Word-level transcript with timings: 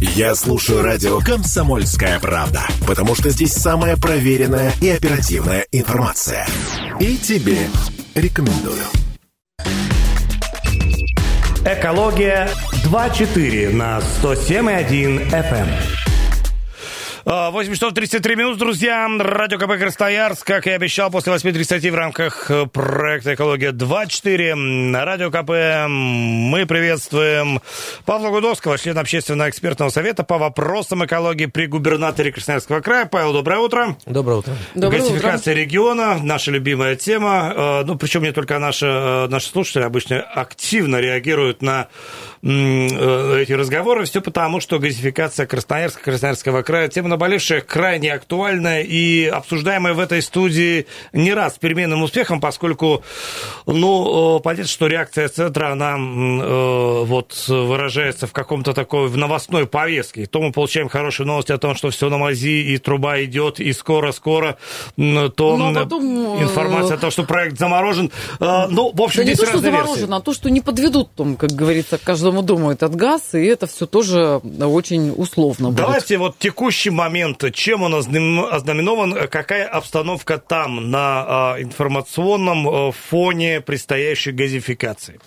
Я 0.00 0.34
слушаю 0.34 0.82
радио 0.82 1.20
«Комсомольская 1.20 2.20
правда», 2.20 2.60
потому 2.86 3.14
что 3.14 3.30
здесь 3.30 3.54
самая 3.54 3.96
проверенная 3.96 4.72
и 4.82 4.90
оперативная 4.90 5.66
информация. 5.72 6.46
И 7.00 7.16
тебе 7.16 7.66
рекомендую. 8.14 8.82
Экология 11.64 12.50
2.4 12.84 13.72
на 13.72 14.00
107.1 14.22 15.30
FM. 15.30 16.05
8 17.26 17.74
часов 17.74 17.92
33 17.92 18.36
минут, 18.36 18.56
друзья. 18.56 19.08
Радио 19.18 19.58
КП 19.58 19.76
Красноярск, 19.80 20.46
как 20.46 20.68
и 20.68 20.70
обещал, 20.70 21.10
после 21.10 21.32
8.30 21.32 21.90
в 21.90 21.94
рамках 21.96 22.48
э, 22.52 22.66
проекта 22.66 23.34
«Экология 23.34 23.72
2.4». 23.72 24.54
На 24.54 25.04
Радио 25.04 25.32
КП 25.32 25.88
мы 25.90 26.66
приветствуем 26.66 27.60
Павла 28.04 28.30
Гудовского, 28.30 28.78
члена 28.78 29.00
общественного 29.00 29.50
экспертного 29.50 29.90
совета 29.90 30.22
по 30.22 30.38
вопросам 30.38 31.04
экологии 31.04 31.46
при 31.46 31.66
губернаторе 31.66 32.30
Красноярского 32.30 32.78
края. 32.78 33.06
Павел, 33.06 33.32
доброе 33.32 33.58
утро. 33.58 33.96
Доброе 34.06 34.36
утро. 34.36 34.54
Доброе 34.76 35.00
Газификация 35.00 35.54
утро. 35.54 35.60
региона, 35.60 36.20
наша 36.22 36.52
любимая 36.52 36.94
тема. 36.94 37.52
Э, 37.56 37.82
ну, 37.84 37.98
причем 37.98 38.22
не 38.22 38.30
только 38.30 38.56
наши, 38.60 38.86
э, 38.86 39.26
наши 39.26 39.48
слушатели 39.48 39.82
обычно 39.82 40.20
активно 40.20 41.00
реагируют 41.00 41.60
на 41.60 41.88
эти 42.42 43.52
разговоры. 43.52 44.04
Все 44.04 44.20
потому, 44.20 44.60
что 44.60 44.78
газификация 44.78 45.46
Красноярска, 45.46 46.02
Красноярского 46.02 46.62
края, 46.62 46.88
тема 46.88 47.08
наболевшая, 47.08 47.60
крайне 47.60 48.12
актуальная 48.12 48.82
и 48.82 49.26
обсуждаемая 49.26 49.94
в 49.94 50.00
этой 50.00 50.22
студии 50.22 50.86
не 51.12 51.32
раз 51.34 51.54
с 51.54 51.58
переменным 51.58 52.02
успехом, 52.02 52.40
поскольку, 52.40 53.02
ну, 53.66 54.40
понятно, 54.40 54.66
что 54.66 54.86
реакция 54.86 55.28
центра, 55.28 55.72
она 55.72 55.96
вот 55.96 57.44
выражается 57.48 58.26
в 58.26 58.32
каком-то 58.32 58.74
такой, 58.74 59.08
в 59.08 59.16
новостной 59.16 59.66
повестке. 59.66 60.26
То 60.26 60.40
мы 60.40 60.52
получаем 60.52 60.88
хорошие 60.88 61.26
новости 61.26 61.52
о 61.52 61.58
том, 61.58 61.74
что 61.74 61.90
все 61.90 62.08
на 62.10 62.18
мази, 62.18 62.72
и 62.72 62.78
труба 62.78 63.22
идет, 63.22 63.60
и 63.60 63.72
скоро-скоро, 63.72 64.58
то 64.96 65.56
Но 65.56 65.74
потом... 65.74 66.42
информация 66.42 66.96
о 66.96 67.00
том, 67.00 67.10
что 67.10 67.24
проект 67.24 67.58
заморожен. 67.58 68.10
Ну, 68.40 68.92
в 68.92 69.02
общем, 69.02 69.24
да 69.24 69.24
здесь 69.24 69.38
не 69.38 69.44
то, 69.44 69.50
что 69.50 69.58
заморожен, 69.58 69.94
версии. 69.94 70.12
а 70.12 70.20
то, 70.20 70.32
что 70.32 70.50
не 70.50 70.60
подведут, 70.60 71.14
там, 71.14 71.36
как 71.36 71.50
говорится, 71.52 71.98
каждому 72.26 72.42
дому 72.42 72.70
этот 72.70 72.94
газ, 72.96 73.34
и 73.34 73.44
это 73.44 73.66
все 73.66 73.86
тоже 73.86 74.40
очень 74.60 75.12
условно 75.16 75.68
будет. 75.68 75.78
Давайте 75.78 76.18
вот 76.18 76.38
текущий 76.38 76.90
момент, 76.90 77.44
чем 77.52 77.82
он 77.82 77.94
ознаменован, 77.94 79.28
какая 79.28 79.66
обстановка 79.68 80.38
там 80.38 80.90
на 80.90 81.24
а, 81.26 81.56
информационном 81.60 82.68
а, 82.68 82.92
фоне 82.92 83.60
предстоящей 83.60 84.32
газификации? 84.32 85.20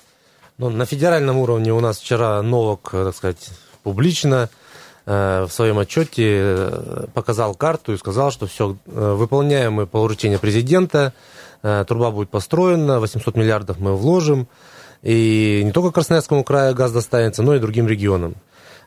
Ну, 0.58 0.70
на 0.70 0.86
федеральном 0.86 1.38
уровне 1.38 1.74
у 1.74 1.80
нас 1.80 2.00
вчера 2.00 2.42
Новок, 2.42 2.90
так 2.92 3.16
сказать, 3.16 3.50
публично 3.84 4.50
э, 5.06 5.46
в 5.48 5.52
своем 5.52 5.80
отчете 5.80 6.24
э, 6.28 7.06
показал 7.14 7.56
карту 7.56 7.94
и 7.94 7.98
сказал, 7.98 8.32
что 8.32 8.46
все 8.46 8.76
э, 8.86 9.14
выполняемое 9.18 9.86
по 9.86 10.00
поручению 10.00 10.40
президента, 10.40 11.14
труба 11.62 12.12
будет 12.12 12.30
построена, 12.30 13.00
800 13.02 13.36
миллиардов 13.36 13.80
мы 13.80 13.94
вложим, 13.94 14.48
и 15.02 15.62
не 15.64 15.72
только 15.72 15.92
Красноярскому 15.92 16.44
краю 16.44 16.76
газ 16.76 16.92
достанется, 16.92 17.44
но 17.44 17.56
и 17.56 17.60
другим 17.60 17.88
регионам. 17.88 18.36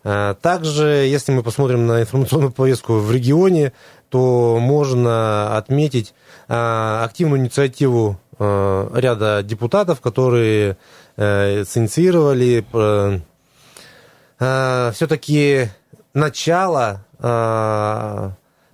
Также, 0.03 1.07
если 1.07 1.33
мы 1.33 1.43
посмотрим 1.43 1.87
на 1.87 2.01
информационную 2.03 2.51
повестку 2.51 2.95
в 2.95 3.13
регионе, 3.13 3.73
то 4.09 4.59
можно 4.61 5.57
отметить 5.57 6.13
активную 6.49 7.41
инициативу 7.41 8.19
ряда 8.39 9.43
депутатов, 9.45 10.01
которые 10.01 10.77
синициировали 11.17 12.65
все-таки 14.93 15.69
начало 16.15 17.05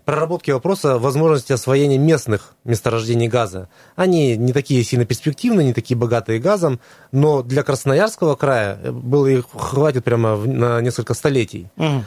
проработки 0.09 0.51
вопроса 0.51 0.98
возможности 0.98 1.53
освоения 1.53 1.98
местных 1.98 2.55
месторождений 2.64 3.28
газа. 3.28 3.69
Они 3.95 4.39
не 4.39 4.55
такие 4.55 4.83
сильно 4.83 5.05
перспективные, 5.05 5.67
не 5.67 5.74
такие 5.74 5.98
богатые 5.98 6.39
газом, 6.39 6.80
но 7.13 7.42
для 7.42 7.63
Красноярского 7.63 8.35
края 8.35 8.77
было 8.91 9.27
их 9.27 9.45
хватит 9.52 10.05
прямо 10.05 10.36
на 10.39 10.80
несколько 10.80 11.13
столетий. 11.13 11.68
Угу. 11.77 12.05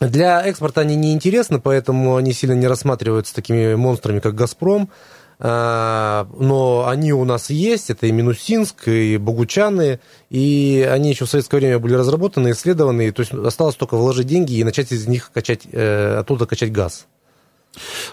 Для 0.00 0.44
экспорта 0.44 0.80
они 0.80 0.96
не 0.96 1.12
интересны, 1.12 1.60
поэтому 1.60 2.16
они 2.16 2.32
сильно 2.32 2.54
не 2.54 2.66
рассматриваются 2.66 3.32
такими 3.32 3.76
монстрами, 3.76 4.18
как 4.18 4.34
«Газпром». 4.34 4.90
Но 5.44 6.84
они 6.86 7.12
у 7.12 7.24
нас 7.24 7.50
есть, 7.50 7.90
это 7.90 8.06
и 8.06 8.12
Минусинск, 8.12 8.86
и 8.86 9.16
Богучаны, 9.16 9.98
и 10.30 10.88
они 10.88 11.10
еще 11.10 11.24
в 11.24 11.30
советское 11.30 11.56
время 11.56 11.80
были 11.80 11.94
разработаны, 11.94 12.52
исследованы, 12.52 13.10
то 13.10 13.20
есть 13.20 13.32
осталось 13.32 13.74
только 13.74 13.96
вложить 13.96 14.28
деньги 14.28 14.54
и 14.54 14.62
начать 14.62 14.92
из 14.92 15.08
них 15.08 15.32
качать, 15.32 15.66
оттуда 15.66 16.46
качать 16.46 16.70
газ. 16.70 17.08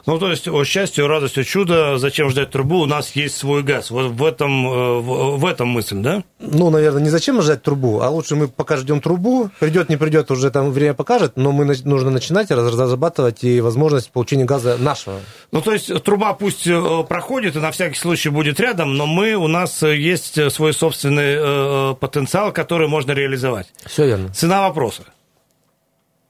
Ну, 0.06 0.18
то 0.20 0.30
есть, 0.30 0.48
о 0.48 0.64
счастье, 0.64 1.04
о 1.06 1.08
радости, 1.08 1.40
о 1.40 1.44
чудо, 1.44 1.98
зачем 1.98 2.30
ждать 2.30 2.50
трубу, 2.52 2.80
у 2.80 2.86
нас 2.86 3.16
есть 3.16 3.38
свой 3.38 3.64
газ. 3.64 3.92
Вот 3.92 4.12
в 4.12 4.24
этом, 4.24 5.02
в 5.02 5.46
этом 5.46 5.68
мысль, 5.68 5.98
да? 5.98 6.24
Ну, 6.40 6.70
наверное, 6.70 7.02
не 7.02 7.10
зачем 7.10 7.42
ждать 7.42 7.62
трубу, 7.62 8.00
а 8.02 8.10
лучше 8.10 8.36
мы 8.36 8.48
пока 8.48 8.78
ждем 8.78 9.02
трубу, 9.02 9.50
придет, 9.60 9.90
не 9.90 9.98
придет, 9.98 10.32
уже 10.32 10.50
там 10.52 10.72
время 10.72 10.94
покажет, 10.94 11.34
но 11.36 11.52
мы 11.52 11.66
нужно 11.66 12.10
начинать 12.10 12.52
разрабатывать 12.52 13.44
и 13.44 13.62
возможность 13.62 14.12
получения 14.12 14.46
газа 14.46 14.78
нашего. 14.80 15.20
Ну, 15.52 15.62
то 15.62 15.74
есть, 15.74 16.04
труба 16.04 16.34
пусть 16.34 16.68
проходит 17.08 17.56
и 17.56 17.60
на 17.60 17.72
всякий 17.72 17.98
случай 17.98 18.30
будет 18.30 18.60
рядом, 18.60 18.96
но 18.96 19.06
мы, 19.06 19.34
у 19.36 19.48
нас 19.48 19.84
есть 19.84 20.52
свой 20.52 20.74
собственный 20.74 21.96
потенциал, 21.96 22.52
который 22.52 22.88
можно 22.88 23.12
реализовать. 23.12 23.68
Все 23.86 24.06
верно. 24.06 24.30
Цена 24.34 24.62
вопроса. 24.68 25.04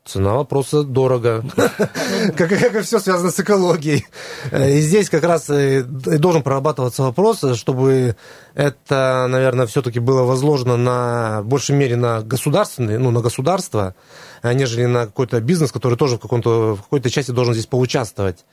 Цена 0.10 0.34
вопроса 0.34 0.82
дорого. 0.82 1.44
как, 2.36 2.52
и 2.52 2.82
все 2.82 3.00
связано 3.00 3.30
с 3.30 3.40
экологией. 3.40 4.08
И 4.52 4.80
здесь 4.80 5.08
как 5.08 5.24
раз 5.24 5.46
должен 5.48 6.42
прорабатываться 6.42 7.04
вопрос, 7.04 7.44
чтобы 7.54 8.16
это, 8.56 9.28
наверное, 9.30 9.68
все-таки 9.68 10.00
было 10.00 10.24
возложено 10.24 10.78
на 10.78 11.44
большей 11.44 11.76
мере 11.76 11.96
на 11.96 12.22
государственные, 12.22 12.98
ну, 12.98 13.12
на 13.12 13.22
государство, 13.22 13.94
нежели 14.42 14.86
на 14.86 15.06
какой-то 15.06 15.40
бизнес, 15.42 15.72
который 15.72 15.96
тоже 15.96 16.16
в, 16.16 16.20
каком-то, 16.20 16.76
в 16.76 16.82
какой-то 16.82 17.12
части 17.12 17.30
должен 17.30 17.54
здесь 17.54 17.68
поучаствовать. 17.68 18.46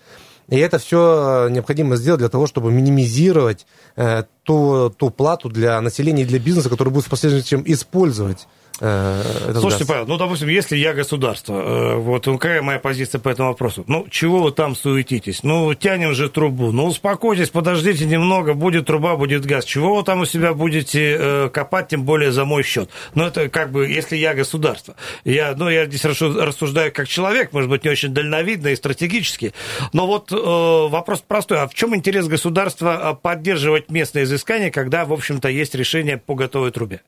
И 0.48 0.58
это 0.58 0.78
все 0.78 1.48
необходимо 1.50 1.96
сделать 1.96 2.20
для 2.20 2.28
того, 2.28 2.46
чтобы 2.46 2.70
минимизировать 2.70 3.66
э, 3.96 4.24
ту, 4.44 4.90
ту 4.90 5.10
плату 5.10 5.48
для 5.48 5.80
населения 5.80 6.22
и 6.22 6.26
для 6.26 6.38
бизнеса, 6.38 6.68
который 6.68 6.90
будет 6.90 7.06
в 7.06 7.10
последующем 7.10 7.62
использовать 7.66 8.46
этот 8.80 9.60
Слушайте, 9.60 9.84
газ. 9.84 9.88
Павел, 9.88 10.06
ну, 10.06 10.16
допустим, 10.18 10.48
если 10.48 10.76
я 10.76 10.92
государство, 10.92 11.96
вот 11.96 12.26
ну, 12.26 12.38
какая 12.38 12.62
моя 12.62 12.78
позиция 12.78 13.18
по 13.20 13.28
этому 13.28 13.48
вопросу? 13.48 13.84
Ну, 13.86 14.06
чего 14.10 14.42
вы 14.42 14.52
там 14.52 14.76
суетитесь? 14.76 15.42
Ну, 15.42 15.72
тянем 15.74 16.14
же 16.14 16.28
трубу. 16.28 16.72
Ну, 16.72 16.86
успокойтесь, 16.86 17.50
подождите 17.50 18.04
немного, 18.04 18.54
будет 18.54 18.86
труба, 18.86 19.16
будет 19.16 19.46
газ. 19.46 19.64
Чего 19.64 19.96
вы 19.96 20.02
там 20.02 20.20
у 20.20 20.24
себя 20.26 20.52
будете 20.54 21.16
э, 21.18 21.48
копать, 21.52 21.88
тем 21.88 22.04
более 22.04 22.32
за 22.32 22.44
мой 22.44 22.62
счет? 22.62 22.90
Ну, 23.14 23.24
это 23.24 23.48
как 23.48 23.72
бы, 23.72 23.88
если 23.88 24.16
я 24.16 24.34
государство. 24.34 24.94
Я, 25.24 25.54
ну, 25.56 25.68
я 25.68 25.86
здесь 25.86 26.04
рассуждаю 26.04 26.92
как 26.92 27.08
человек, 27.08 27.52
может 27.52 27.70
быть, 27.70 27.84
не 27.84 27.90
очень 27.90 28.10
дальновидно 28.10 28.68
и 28.68 28.76
стратегически. 28.76 29.54
Но 29.92 30.06
вот 30.06 30.32
э, 30.32 30.36
вопрос 30.36 31.22
простой. 31.26 31.58
А 31.60 31.68
в 31.68 31.74
чем 31.74 31.94
интерес 31.96 32.26
государства 32.26 33.18
поддерживать 33.20 33.90
местные 33.90 34.24
изыскания, 34.24 34.70
когда, 34.70 35.04
в 35.04 35.12
общем-то, 35.12 35.48
есть 35.48 35.74
решение 35.74 36.18
по 36.18 36.34
готовой 36.34 36.70
трубе? 36.70 37.00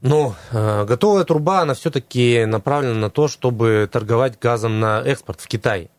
Ну, 0.00 0.34
готовая 0.52 1.24
труба, 1.24 1.60
она 1.62 1.74
все-таки 1.74 2.44
направлена 2.44 2.94
на 2.94 3.10
то, 3.10 3.28
чтобы 3.28 3.88
торговать 3.90 4.38
газом 4.38 4.78
на 4.78 5.02
экспорт 5.02 5.40
в 5.40 5.48
Китай. 5.48 5.90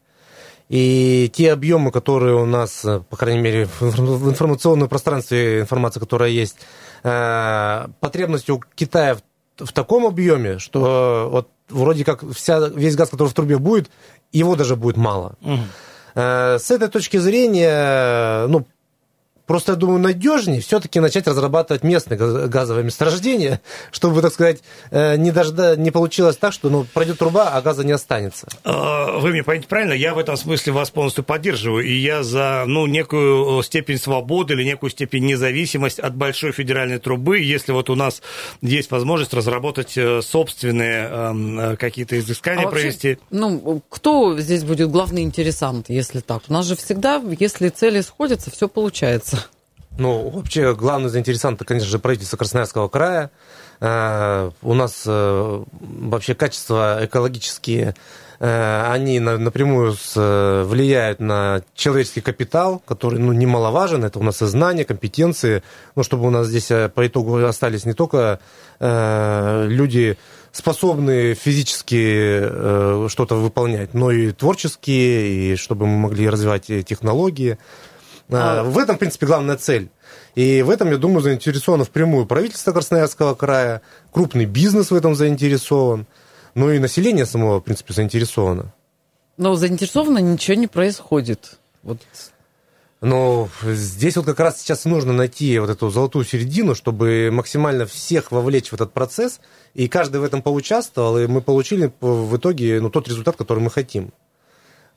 И 0.70 1.32
те 1.34 1.54
объемы, 1.54 1.92
которые 1.92 2.36
у 2.36 2.46
нас, 2.46 2.86
по 3.10 3.18
крайней 3.18 3.42
мере, 3.42 3.70
в 3.80 4.30
информационном 4.30 4.90
пространстве, 4.90 5.62
информация, 5.62 6.00
которая 6.02 6.30
есть, 6.30 6.58
потребность 7.02 8.50
у 8.50 8.62
Китая 8.76 9.16
в, 9.16 9.66
в 9.66 9.72
таком 9.72 10.06
объеме, 10.06 10.60
что 10.60 11.30
вот 11.32 11.50
вроде 11.70 12.04
как 12.04 12.24
вся, 12.34 12.68
весь 12.68 12.96
газ, 12.96 13.10
который 13.10 13.30
в 13.30 13.34
трубе 13.34 13.58
будет, 13.58 13.90
его 14.32 14.56
даже 14.56 14.76
будет 14.76 14.98
мало. 14.98 15.36
Угу. 15.42 15.60
С 16.16 16.72
этой 16.72 16.90
точки 16.90 17.18
зрения, 17.18 18.48
ну, 18.48 18.66
Просто, 19.48 19.72
я 19.72 19.76
думаю, 19.78 20.00
надежнее 20.00 20.60
все-таки 20.60 21.00
начать 21.00 21.26
разрабатывать 21.26 21.82
местные 21.84 22.18
газовые 22.18 22.84
месторождения, 22.84 23.62
чтобы, 23.92 24.22
так 24.22 24.34
сказать, 24.34 24.62
э, 24.92 25.16
не, 25.16 25.32
дожда... 25.32 25.78
не 25.78 25.90
получилось 25.90 26.36
так, 26.36 26.52
что 26.52 26.70
ну, 26.70 26.86
пройдет 26.94 27.18
труба, 27.18 27.52
а 27.54 27.62
газа 27.62 27.86
не 27.86 27.94
останется. 27.94 28.48
А, 28.66 29.18
вы 29.20 29.32
меня 29.32 29.46
поймите 29.46 29.70
правильно, 29.70 29.94
я 29.94 30.14
в 30.14 30.20
этом 30.20 30.36
смысле 30.36 30.74
вас 30.74 30.90
полностью 30.90 31.24
поддерживаю, 31.24 31.86
и 31.86 31.94
я 31.94 32.24
за 32.24 32.66
ну, 32.68 32.86
некую 32.88 33.64
степень 33.64 33.98
свободы 33.98 34.54
или 34.54 34.66
некую 34.66 34.90
степень 34.90 35.26
независимости 35.26 36.02
от 36.02 36.14
большой 36.14 36.52
федеральной 36.52 37.00
трубы, 37.00 37.40
если 37.40 37.72
вот 37.72 37.90
у 37.90 37.96
нас 37.96 38.22
есть 38.62 38.92
возможность 38.92 39.34
разработать 39.34 39.98
э, 39.98 40.22
собственные 40.22 41.10
э, 41.10 41.76
какие-то 41.78 42.20
изыскания 42.20 42.64
а 42.64 42.66
вообще, 42.66 42.82
провести. 42.82 43.18
Ну, 43.32 43.82
кто 43.90 44.38
здесь 44.40 44.66
будет 44.66 44.92
главный 44.92 45.22
интересант, 45.22 45.86
если 45.88 46.20
так? 46.20 46.44
У 46.50 46.54
нас 46.54 46.66
же 46.66 46.76
всегда, 46.76 47.24
если 47.40 47.70
цели 47.70 48.02
сходятся, 48.02 48.52
все 48.52 48.68
получается. 48.68 49.37
Ну, 49.98 50.30
вообще, 50.30 50.76
главный 50.76 51.10
заинтересант, 51.10 51.64
конечно 51.66 51.88
же, 51.88 52.00
правительство 52.00 52.38
Красноярского 52.38 52.88
края. 52.88 53.32
У 53.80 54.74
нас 54.74 55.04
вообще 55.06 56.36
качество 56.36 57.00
экологические 57.02 57.96
они 58.40 59.20
напрямую 59.20 59.96
влияют 60.14 61.20
на 61.20 61.64
человеческий 61.74 62.22
капитал, 62.22 62.80
который 62.86 63.20
ну, 63.20 63.34
немаловажен. 63.34 64.04
Это 64.04 64.20
у 64.20 64.24
нас 64.24 64.42
и 64.44 64.46
знания, 64.46 64.86
компетенции. 64.86 65.64
Ну, 65.96 66.04
чтобы 66.04 66.28
у 66.28 66.30
нас 66.30 66.48
здесь 66.48 66.68
по 66.68 67.08
итогу 67.08 67.44
остались 67.44 67.86
не 67.86 67.94
только 67.94 68.40
люди 68.80 70.18
способны 70.52 71.36
физически 71.36 72.40
э, 72.42 73.08
что-то 73.10 73.36
выполнять, 73.36 73.94
но 73.94 74.12
и 74.12 74.32
творческие, 74.32 75.54
и 75.54 75.56
чтобы 75.56 75.86
мы 75.86 75.98
могли 76.00 76.28
развивать 76.30 76.66
технологии. 76.66 77.58
А... 78.30 78.64
В 78.64 78.78
этом, 78.78 78.96
в 78.96 79.00
принципе, 79.00 79.26
главная 79.26 79.58
цель. 79.58 79.90
И 80.36 80.62
в 80.62 80.70
этом, 80.70 80.92
я 80.92 80.98
думаю, 80.98 81.22
заинтересовано 81.22 81.84
впрямую 81.84 82.26
правительство 82.26 82.72
Красноярского 82.72 83.36
края, 83.36 83.82
крупный 84.12 84.46
бизнес 84.46 84.92
в 84.92 84.96
этом 84.96 85.16
заинтересован, 85.16 86.06
ну 86.54 86.72
и 86.72 86.80
население 86.80 87.26
само, 87.26 87.60
в 87.60 87.62
принципе, 87.62 87.94
заинтересовано. 87.94 88.74
Но 89.38 89.56
заинтересовано 89.56 90.20
ничего 90.20 90.56
не 90.56 90.68
происходит. 90.68 91.60
Вот 91.84 92.00
но 93.00 93.48
здесь 93.64 94.16
вот 94.16 94.26
как 94.26 94.40
раз 94.40 94.60
сейчас 94.60 94.86
нужно 94.86 95.14
найти 95.14 95.60
вот 95.60 95.70
эту 95.70 95.90
золотую 95.90 96.26
середину, 96.26 96.74
чтобы 96.74 97.30
максимально 97.32 97.86
всех 97.86 98.32
вовлечь 98.32 98.70
в 98.70 98.74
этот 98.74 98.92
процесс, 98.92 99.40
и 99.76 99.88
каждый 99.88 100.20
в 100.20 100.24
этом 100.24 100.42
поучаствовал, 100.42 101.20
и 101.20 101.28
мы 101.28 101.42
получили 101.42 101.92
в 102.02 102.38
итоге 102.38 102.82
ну, 102.82 102.90
тот 102.90 103.08
результат, 103.08 103.36
который 103.36 103.60
мы 103.60 103.70
хотим. 103.70 104.12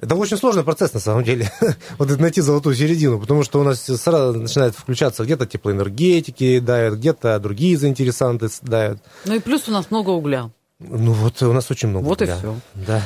Это 0.00 0.14
очень 0.14 0.38
сложный 0.38 0.64
процесс, 0.64 0.94
на 0.94 1.00
самом 1.00 1.24
деле, 1.24 1.52
вот 1.98 2.18
найти 2.18 2.40
золотую 2.40 2.74
середину, 2.74 3.20
потому 3.20 3.44
что 3.44 3.60
у 3.60 3.64
нас 3.64 3.82
сразу 3.82 4.38
начинает 4.40 4.74
включаться 4.74 5.24
где-то 5.24 5.46
теплоэнергетики 5.46 6.58
давят, 6.58 6.94
где-то 6.94 7.38
другие 7.38 7.76
заинтересанты 7.76 8.48
давят. 8.62 9.02
Ну 9.26 9.34
и 9.34 9.40
плюс 9.40 9.68
у 9.68 9.72
нас 9.72 9.90
много 9.90 10.10
угля. 10.10 10.50
Ну 10.78 11.12
вот 11.12 11.42
у 11.42 11.52
нас 11.52 11.70
очень 11.70 11.88
много 11.88 12.04
вот 12.06 12.22
угля. 12.22 12.38
Вот 12.42 12.54
и 12.54 12.60
все. 12.74 12.86
Да. 12.86 13.02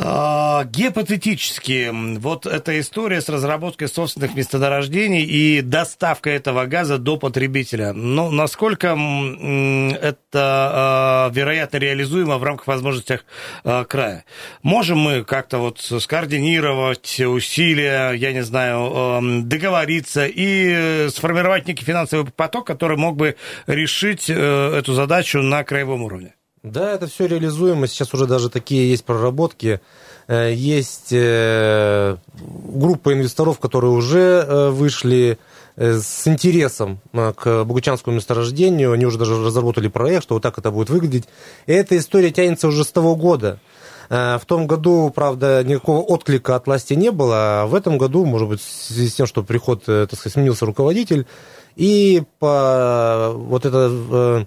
А, 0.00 0.64
гипотетически, 0.64 1.90
вот 2.18 2.46
эта 2.46 2.78
история 2.78 3.20
с 3.20 3.28
разработкой 3.28 3.88
собственных 3.88 4.34
месторождений 4.36 5.24
и 5.24 5.60
доставкой 5.60 6.34
этого 6.34 6.66
газа 6.66 6.98
до 6.98 7.16
потребителя, 7.16 7.92
ну, 7.92 8.30
насколько 8.30 8.88
это 8.88 10.22
а, 10.32 11.30
вероятно 11.32 11.78
реализуемо 11.78 12.38
в 12.38 12.44
рамках 12.44 12.68
возможностей 12.68 13.18
а, 13.64 13.84
края? 13.84 14.24
Можем 14.62 14.98
мы 14.98 15.24
как-то 15.24 15.58
вот 15.58 15.80
скоординировать 15.80 17.20
усилия, 17.20 18.12
я 18.12 18.32
не 18.32 18.42
знаю, 18.42 19.42
договориться 19.42 20.26
и 20.26 21.08
сформировать 21.10 21.66
некий 21.66 21.84
финансовый 21.84 22.30
поток, 22.30 22.66
который 22.66 22.96
мог 22.96 23.16
бы 23.16 23.36
решить 23.66 24.30
э, 24.30 24.34
эту 24.78 24.94
задачу 24.94 25.42
на 25.42 25.64
краевом 25.64 26.02
уровне? 26.02 26.34
Да, 26.70 26.92
это 26.92 27.06
все 27.06 27.26
реализуемо. 27.26 27.86
Сейчас 27.86 28.12
уже 28.14 28.26
даже 28.26 28.50
такие 28.50 28.90
есть 28.90 29.04
проработки. 29.04 29.80
Э, 30.28 30.52
есть 30.52 31.08
э, 31.12 32.16
группа 32.40 33.14
инвесторов, 33.14 33.58
которые 33.58 33.92
уже 33.92 34.44
э, 34.46 34.68
вышли 34.70 35.38
с 35.76 36.26
интересом 36.26 36.98
к 37.12 37.62
Богучанскому 37.62 38.16
месторождению. 38.16 38.90
Они 38.90 39.06
уже 39.06 39.16
даже 39.16 39.40
разработали 39.40 39.86
проект, 39.86 40.24
что 40.24 40.34
вот 40.34 40.42
так 40.42 40.58
это 40.58 40.72
будет 40.72 40.90
выглядеть. 40.90 41.28
И 41.66 41.72
эта 41.72 41.96
история 41.96 42.32
тянется 42.32 42.66
уже 42.66 42.82
с 42.82 42.90
того 42.90 43.14
года. 43.14 43.60
В 44.08 44.40
том 44.44 44.66
году, 44.66 45.12
правда, 45.14 45.62
никакого 45.62 46.00
отклика 46.00 46.56
от 46.56 46.66
власти 46.66 46.94
не 46.94 47.12
было, 47.12 47.62
а 47.62 47.66
в 47.66 47.76
этом 47.76 47.96
году, 47.96 48.24
может 48.24 48.48
быть, 48.48 48.60
в 48.60 48.64
связи 48.64 49.08
с 49.08 49.14
тем, 49.14 49.28
что 49.28 49.44
приход, 49.44 49.84
так 49.84 50.12
сказать, 50.14 50.32
сменился 50.32 50.66
руководитель, 50.66 51.26
и 51.76 52.24
по 52.40 53.30
вот 53.36 53.64
это 53.64 54.46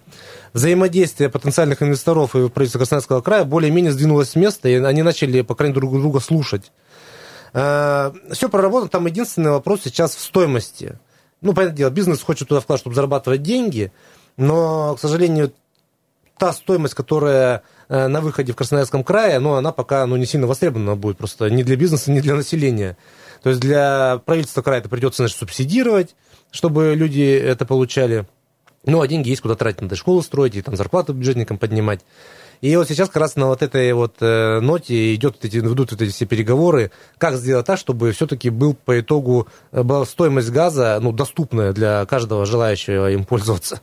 взаимодействие 0.54 1.30
потенциальных 1.30 1.82
инвесторов 1.82 2.36
и 2.36 2.50
правительства 2.50 2.80
Красноярского 2.80 3.22
края 3.22 3.44
более-менее 3.44 3.92
сдвинулось 3.92 4.32
с 4.32 4.36
места, 4.36 4.70
и 4.70 4.76
они 4.76 5.02
начали, 5.02 5.42
по 5.42 5.56
крайней 5.56 5.74
мере, 5.74 5.88
друг 5.88 6.02
друга 6.02 6.20
слушать. 6.20 6.72
Э, 7.54 8.12
Все 8.32 8.50
проработано, 8.50 8.90
там 8.90 9.06
единственный 9.06 9.52
вопрос 9.52 9.82
сейчас 9.84 10.16
в 10.16 10.22
стоимости. 10.22 11.00
Ну, 11.42 11.54
понятное 11.54 11.78
дело, 11.78 11.90
бизнес 11.90 12.22
хочет 12.22 12.48
туда 12.48 12.62
вкладывать, 12.62 12.82
чтобы 12.82 12.96
зарабатывать 12.96 13.42
деньги, 13.42 13.92
но, 14.38 14.96
к 14.96 15.00
сожалению, 15.00 15.54
та 16.38 16.54
стоимость, 16.54 16.96
которая 16.96 17.64
э, 17.88 18.08
на 18.08 18.22
выходе 18.22 18.54
в 18.54 18.56
Красноярском 18.56 19.04
крае, 19.04 19.40
ну, 19.40 19.54
она 19.54 19.72
пока 19.72 20.06
ну, 20.06 20.16
не 20.16 20.26
сильно 20.26 20.48
востребована 20.48 20.96
будет 20.96 21.18
просто 21.18 21.50
ни 21.50 21.64
для 21.64 21.76
бизнеса, 21.76 22.12
ни 22.12 22.20
для 22.20 22.36
населения. 22.36 22.98
То 23.44 23.50
есть 23.50 23.62
для 23.62 24.22
правительства 24.26 24.62
края 24.62 24.80
это 24.80 24.90
придется, 24.90 25.24
значит, 25.24 25.38
субсидировать, 25.38 26.16
чтобы 26.52 26.94
люди 26.96 27.22
это 27.22 27.66
получали. 27.66 28.26
Ну, 28.86 29.02
а 29.02 29.08
деньги 29.08 29.30
есть 29.30 29.42
куда 29.42 29.56
тратить, 29.56 29.82
надо 29.82 29.96
школу 29.96 30.22
строить, 30.22 30.56
и 30.56 30.62
там 30.62 30.76
зарплату 30.76 31.14
бюджетникам 31.14 31.58
поднимать. 31.58 32.02
И 32.62 32.76
вот 32.76 32.88
сейчас 32.88 33.10
как 33.10 33.18
раз 33.18 33.36
на 33.36 33.48
вот 33.48 33.64
этой 33.64 33.92
вот 33.94 34.18
э, 34.22 34.60
ноте 34.60 35.16
идет 35.16 35.44
эти, 35.44 35.58
ведут 35.58 35.92
вот 35.92 36.02
эти 36.02 36.12
все 36.12 36.28
переговоры, 36.28 36.92
как 37.18 37.36
сделать 37.36 37.66
так, 37.66 37.80
чтобы 37.80 38.12
все-таки 38.12 38.52
был 38.52 38.76
по 38.76 39.00
итогу 39.00 39.48
э, 39.72 39.82
была 39.82 40.06
стоимость 40.06 40.52
газа 40.52 41.00
ну, 41.02 41.12
доступная 41.12 41.74
для 41.74 42.06
каждого 42.06 42.46
желающего 42.46 43.12
им 43.12 43.26
пользоваться. 43.26 43.82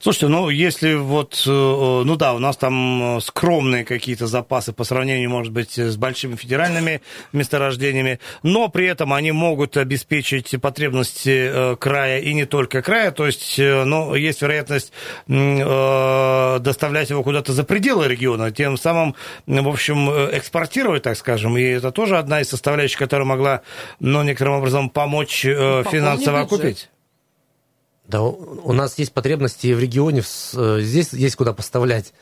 Слушайте, 0.00 0.28
ну, 0.28 0.50
если 0.50 0.94
вот, 0.94 1.42
э, 1.46 1.50
ну 1.50 2.16
да, 2.16 2.34
у 2.34 2.38
нас 2.38 2.56
там 2.56 3.18
скромные 3.20 3.84
какие-то 3.84 4.26
запасы 4.26 4.72
по 4.72 4.84
сравнению, 4.84 5.30
может 5.30 5.52
быть, 5.52 5.78
с 5.78 5.96
большими 5.96 6.36
федеральными 6.36 7.02
месторождениями, 7.32 8.20
но 8.42 8.68
при 8.68 8.86
этом 8.86 9.12
они 9.12 9.32
могут 9.32 9.76
обеспечить 9.76 10.54
потребности 10.60 11.50
э, 11.52 11.76
края 11.76 12.20
и 12.20 12.32
не 12.34 12.44
только 12.44 12.82
края, 12.82 13.10
то 13.10 13.26
есть, 13.26 13.58
э, 13.58 13.84
ну, 13.84 14.14
есть 14.14 14.42
вероятность 14.42 14.92
доставлять 15.26 17.10
его 17.10 17.22
куда-то 17.22 17.52
за 17.52 17.64
пределы 17.64 18.08
региона, 18.08 18.50
тем 18.50 18.76
самым, 18.76 19.14
в 19.46 19.68
общем, 19.68 20.08
экспортировать, 20.10 21.02
так 21.02 21.16
скажем, 21.16 21.56
и 21.56 21.62
это 21.62 21.90
тоже 21.90 22.18
одна 22.18 22.40
из 22.40 22.48
составляющих, 22.48 22.98
которая 22.98 23.26
могла, 23.26 23.62
ну, 24.00 24.22
некоторым 24.22 24.54
образом 24.54 24.90
помочь 24.90 25.40
финансово 25.40 26.40
окупить. 26.40 26.88
Да, 28.08 28.22
у 28.22 28.72
нас 28.72 28.98
есть 28.98 29.12
потребности 29.12 29.72
в 29.72 29.80
регионе, 29.80 30.22
э, 30.54 30.78
здесь 30.80 31.12
есть 31.12 31.34
куда 31.34 31.52
поставлять. 31.52 32.12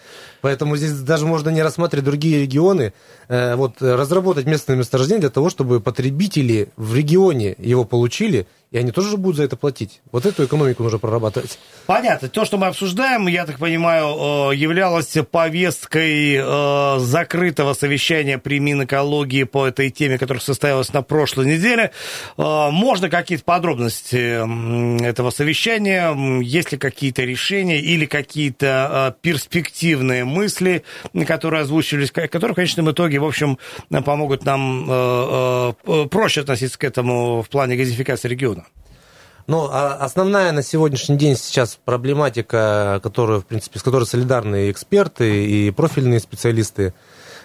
Поэтому 0.40 0.76
здесь 0.76 0.92
даже 0.92 1.26
можно 1.26 1.50
не 1.50 1.62
рассматривать 1.62 2.06
другие 2.06 2.40
регионы, 2.40 2.94
э, 3.28 3.54
вот, 3.54 3.82
разработать 3.82 4.46
местное 4.46 4.76
месторождение 4.76 5.20
для 5.20 5.30
того, 5.30 5.50
чтобы 5.50 5.80
потребители 5.80 6.70
в 6.76 6.94
регионе 6.94 7.54
его 7.58 7.84
получили 7.84 8.46
и 8.74 8.78
они 8.78 8.90
тоже 8.90 9.16
будут 9.16 9.36
за 9.36 9.44
это 9.44 9.54
платить. 9.54 10.00
Вот 10.10 10.26
эту 10.26 10.46
экономику 10.46 10.82
нужно 10.82 10.98
прорабатывать. 10.98 11.60
Понятно. 11.86 12.28
То, 12.28 12.44
что 12.44 12.58
мы 12.58 12.66
обсуждаем, 12.66 13.28
я 13.28 13.46
так 13.46 13.60
понимаю, 13.60 14.50
э, 14.50 14.56
являлось 14.56 15.16
повесткой 15.30 16.34
э, 16.34 16.98
закрытого 16.98 17.74
совещания 17.74 18.36
при 18.36 18.58
Минэкологии 18.58 19.44
по 19.44 19.68
этой 19.68 19.90
теме, 19.90 20.18
которая 20.18 20.40
состоялась 20.40 20.92
на 20.92 21.02
прошлой 21.02 21.46
неделе. 21.46 21.92
Э, 22.36 22.70
можно 22.72 23.08
какие-то 23.08 23.44
подробности 23.44 25.04
этого 25.04 25.30
совещания? 25.30 26.12
Есть 26.42 26.72
ли 26.72 26.78
какие-то 26.78 27.22
решения 27.22 27.78
или 27.78 28.06
какие-то 28.06 29.16
перспективные 29.22 30.24
мысли, 30.24 30.82
которые 31.28 31.60
озвучивались, 31.62 32.10
которые 32.10 32.54
в 32.54 32.56
конечном 32.56 32.90
итоге, 32.90 33.20
в 33.20 33.24
общем, 33.24 33.56
помогут 34.04 34.44
нам 34.44 35.76
проще 36.10 36.40
относиться 36.40 36.76
к 36.76 36.82
этому 36.82 37.40
в 37.42 37.48
плане 37.48 37.76
газификации 37.76 38.26
региона? 38.26 38.63
Ну, 39.46 39.68
а 39.70 39.94
основная 40.00 40.52
на 40.52 40.62
сегодняшний 40.62 41.16
день 41.16 41.36
сейчас 41.36 41.78
проблематика, 41.84 43.00
которую, 43.02 43.42
в 43.42 43.46
принципе, 43.46 43.78
с 43.78 43.82
которой 43.82 44.04
солидарны 44.04 44.70
эксперты, 44.70 45.46
и 45.46 45.70
профильные 45.70 46.20
специалисты, 46.20 46.94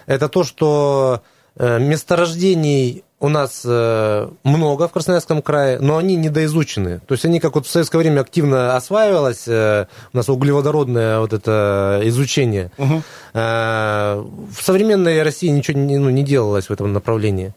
это 0.05 0.29
то, 0.29 0.43
что 0.45 1.21
э, 1.57 1.77
месторождений 1.79 3.03
у 3.19 3.27
нас 3.27 3.63
э, 3.65 4.29
много 4.43 4.87
в 4.87 4.93
Красноярском 4.93 5.41
крае, 5.41 5.77
но 5.79 5.97
они 5.97 6.15
недоизучены. 6.15 7.01
То 7.05 7.13
есть 7.15 7.25
они, 7.25 7.41
как 7.41 7.55
вот 7.55 7.67
в 7.67 7.69
советское 7.69 7.97
время 7.97 8.21
активно 8.21 8.77
осваивалось, 8.77 9.45
э, 9.47 9.87
у 10.13 10.17
нас 10.17 10.29
углеводородное 10.29 11.19
вот 11.19 11.33
это 11.33 11.99
изучение. 12.05 12.71
Угу. 12.77 13.03
В 13.33 14.61
современной 14.61 15.21
России 15.21 15.49
ничего 15.49 15.77
не, 15.77 15.97
ну, 15.97 16.09
не 16.09 16.23
делалось 16.23 16.69
в 16.69 16.71
этом 16.71 16.93
направлении. 16.93 17.53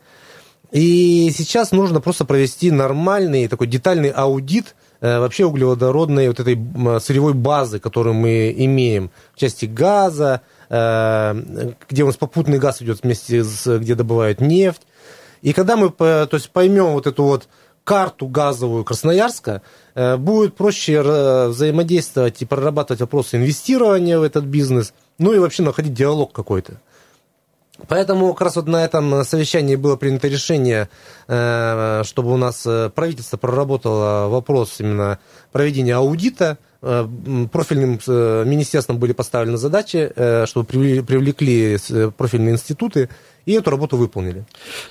И 0.72 1.30
сейчас 1.36 1.70
нужно 1.70 2.00
просто 2.00 2.24
провести 2.24 2.70
нормальный 2.70 3.46
такой 3.46 3.66
детальный 3.66 4.08
аудит 4.08 4.74
э, 5.02 5.18
вообще 5.18 5.44
углеводородной 5.44 6.28
вот 6.28 6.40
этой 6.40 6.58
сырьевой 7.00 7.34
базы, 7.34 7.78
которую 7.78 8.14
мы 8.14 8.54
имеем 8.56 9.10
в 9.34 9.38
части 9.38 9.66
газа, 9.66 10.40
э, 10.70 11.72
где 11.90 12.04
у 12.04 12.06
нас 12.06 12.16
попутный 12.16 12.58
газ 12.58 12.80
идет 12.80 13.02
вместе 13.02 13.44
с, 13.44 13.78
где 13.78 13.94
добывают 13.94 14.40
нефть. 14.40 14.80
И 15.42 15.52
когда 15.52 15.76
мы 15.76 15.90
то 15.90 16.28
есть, 16.32 16.48
поймем 16.48 16.92
вот 16.92 17.06
эту 17.06 17.24
вот 17.24 17.48
карту 17.84 18.26
газовую 18.26 18.84
Красноярска, 18.84 19.60
э, 19.94 20.16
будет 20.16 20.56
проще 20.56 21.02
взаимодействовать 21.48 22.40
и 22.40 22.46
прорабатывать 22.46 23.02
вопросы 23.02 23.36
инвестирования 23.36 24.18
в 24.18 24.22
этот 24.22 24.44
бизнес, 24.44 24.94
ну 25.18 25.34
и 25.34 25.38
вообще 25.38 25.64
находить 25.64 25.92
диалог 25.92 26.32
какой-то. 26.32 26.80
Поэтому 27.88 28.34
как 28.34 28.42
раз 28.42 28.56
вот 28.56 28.68
на 28.68 28.84
этом 28.84 29.24
совещании 29.24 29.76
было 29.76 29.96
принято 29.96 30.28
решение, 30.28 30.88
э, 31.26 32.02
чтобы 32.04 32.32
у 32.32 32.36
нас 32.36 32.64
э, 32.66 32.90
правительство 32.94 33.38
проработало 33.38 34.28
вопрос 34.28 34.76
именно 34.78 35.18
проведения 35.52 35.94
аудита. 35.94 36.58
Э, 36.82 37.06
профильным 37.50 37.98
министерством 38.46 38.98
были 38.98 39.12
поставлены 39.12 39.56
задачи, 39.56 40.12
чтобы 40.46 40.66
привлекли 40.66 41.78
профильные 42.16 42.54
институты 42.54 43.08
и 43.46 43.52
эту 43.52 43.70
работу 43.70 43.96
выполнили. 43.96 44.44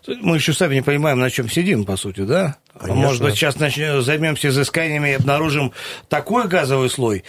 Мы 0.08 0.36
еще 0.38 0.54
сами 0.54 0.76
не 0.76 0.82
понимаем, 0.82 1.20
на 1.20 1.30
чем 1.30 1.50
сидим, 1.50 1.86
по 1.86 1.96
сути, 1.96 2.22
да? 2.22 2.58
Конечно. 2.78 3.02
Может 3.02 3.24
быть, 3.24 3.36
сейчас 3.36 3.60
начнем, 3.60 4.02
займемся 4.02 4.50
изысканиями 4.50 5.10
и 5.10 5.14
обнаружим 5.14 5.74
такой 6.10 6.48
газовый 6.48 6.90
слой, 6.90 7.24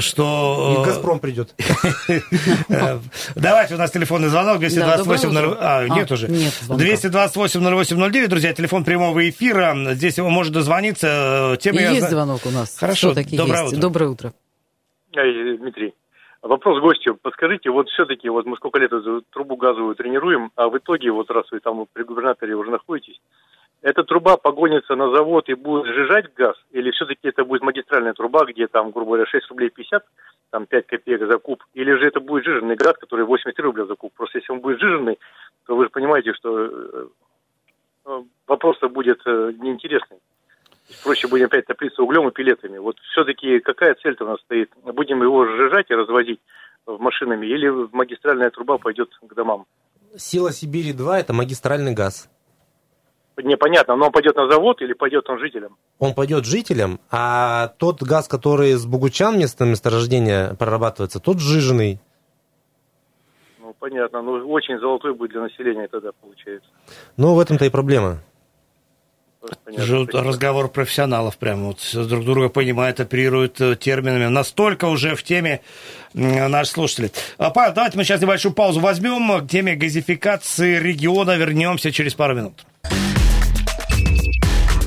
что... 0.00 0.78
И 0.80 0.84
«Газпром» 0.86 1.20
придет. 1.20 1.54
Давайте, 3.34 3.74
у 3.74 3.78
нас 3.78 3.90
телефонный 3.90 4.28
звонок 4.28 4.58
228... 4.60 5.56
А, 5.58 5.88
нет 5.88 6.10
уже. 6.12 6.28
228-08-09, 6.28 8.26
друзья, 8.28 8.52
телефон 8.52 8.84
прямого 8.84 9.28
эфира. 9.28 9.76
Здесь 9.94 10.18
его 10.18 10.30
может 10.30 10.52
дозвониться. 10.52 11.56
Тема 11.60 11.80
есть 11.80 12.08
звонок 12.08 12.40
у 12.44 12.50
нас. 12.50 12.76
Хорошо, 12.78 13.14
доброе 13.14 13.64
утро. 13.64 13.78
Доброе 13.78 14.10
утро. 14.10 14.32
Дмитрий. 15.12 15.94
Вопрос 16.42 16.80
гостю. 16.80 17.16
Подскажите, 17.20 17.70
вот 17.70 17.88
все-таки, 17.88 18.28
вот 18.28 18.46
мы 18.46 18.56
сколько 18.56 18.78
лет 18.78 18.92
эту 18.92 19.22
трубу 19.32 19.56
газовую 19.56 19.96
тренируем, 19.96 20.52
а 20.54 20.68
в 20.68 20.78
итоге, 20.78 21.10
вот 21.10 21.30
раз 21.30 21.50
вы 21.50 21.58
там 21.58 21.86
при 21.92 22.04
губернаторе 22.04 22.54
уже 22.54 22.70
находитесь, 22.70 23.20
эта 23.82 24.04
труба 24.04 24.36
погонится 24.36 24.94
на 24.94 25.10
завод 25.10 25.48
и 25.48 25.54
будет 25.54 25.86
сжижать 25.86 26.32
газ? 26.34 26.56
Или 26.70 26.90
все-таки 26.92 27.28
это 27.28 27.44
будет 27.44 27.62
магистральная 27.62 28.12
труба, 28.12 28.44
где 28.44 28.66
там, 28.66 28.90
грубо 28.90 29.12
говоря, 29.12 29.26
6 29.26 29.48
рублей 29.50 29.70
50, 29.70 30.04
там 30.50 30.66
5 30.66 30.86
копеек 30.86 31.26
за 31.30 31.38
куб? 31.38 31.64
Или 31.74 31.92
же 31.92 32.06
это 32.06 32.20
будет 32.20 32.44
жиженный 32.44 32.76
газ, 32.76 32.94
который 32.98 33.24
80 33.24 33.58
рублей 33.60 33.86
за 33.86 33.94
куб? 33.94 34.12
Просто 34.16 34.38
если 34.38 34.52
он 34.52 34.60
будет 34.60 34.80
жиженный, 34.80 35.18
то 35.66 35.76
вы 35.76 35.84
же 35.84 35.90
понимаете, 35.90 36.32
что 36.34 36.58
э, 36.58 37.06
э, 38.06 38.22
вопрос-то 38.46 38.88
будет 38.88 39.20
э, 39.26 39.52
неинтересный 39.58 40.18
проще 41.02 41.28
будем 41.28 41.46
опять 41.46 41.66
топлиться 41.66 42.02
углем 42.02 42.28
и 42.28 42.32
пилетами. 42.32 42.78
Вот 42.78 42.96
все-таки 43.12 43.60
какая 43.60 43.94
цель-то 43.94 44.24
у 44.24 44.28
нас 44.28 44.40
стоит? 44.40 44.70
Будем 44.84 45.22
его 45.22 45.46
сжижать 45.46 45.90
и 45.90 45.94
развозить 45.94 46.40
машинами 46.86 47.46
или 47.46 47.68
магистральная 47.92 48.50
труба 48.50 48.78
пойдет 48.78 49.10
к 49.20 49.34
домам? 49.34 49.66
Сила 50.16 50.52
Сибири-2– 50.52 51.12
это 51.20 51.32
магистральный 51.32 51.92
газ. 51.92 52.30
Непонятно, 53.36 53.94
но 53.94 54.06
он 54.06 54.12
пойдет 54.12 54.34
на 54.36 54.50
завод 54.50 54.82
или 54.82 54.94
пойдет 54.94 55.28
он 55.28 55.38
жителям? 55.38 55.76
Он 56.00 56.12
пойдет 56.12 56.44
жителям, 56.44 56.98
а 57.10 57.68
тот 57.78 58.02
газ, 58.02 58.26
который 58.26 58.72
с 58.72 58.84
Бугучан 58.84 59.38
место 59.38 59.64
месторождения 59.64 60.54
прорабатывается, 60.54 61.20
тот 61.20 61.38
сжиженный. 61.38 62.00
Ну, 63.60 63.74
понятно. 63.78 64.22
Ну, 64.22 64.50
очень 64.50 64.78
золотой 64.80 65.14
будет 65.14 65.30
для 65.32 65.42
населения 65.42 65.86
тогда 65.86 66.10
получается. 66.20 66.68
Ну, 67.16 67.34
в 67.34 67.38
этом-то 67.38 67.64
и 67.64 67.70
проблема. 67.70 68.18
Понятно, 69.64 70.22
разговор 70.22 70.68
профессионалов 70.68 71.36
прямо 71.36 71.68
вот 71.68 72.08
друг 72.08 72.24
друга 72.24 72.48
понимают, 72.48 72.98
оперируют 72.98 73.60
э, 73.60 73.76
терминами. 73.76 74.26
Настолько 74.26 74.86
уже 74.86 75.14
в 75.14 75.22
теме 75.22 75.60
наши 76.12 76.72
слушатели. 76.72 77.12
А, 77.36 77.50
Павел, 77.50 77.72
давайте 77.74 77.96
мы 77.96 78.04
сейчас 78.04 78.20
небольшую 78.20 78.52
паузу 78.52 78.80
возьмем. 78.80 79.40
К 79.40 79.48
теме 79.48 79.76
газификации 79.76 80.78
региона 80.78 81.36
вернемся 81.36 81.92
через 81.92 82.14
пару 82.14 82.34
минут. 82.34 82.66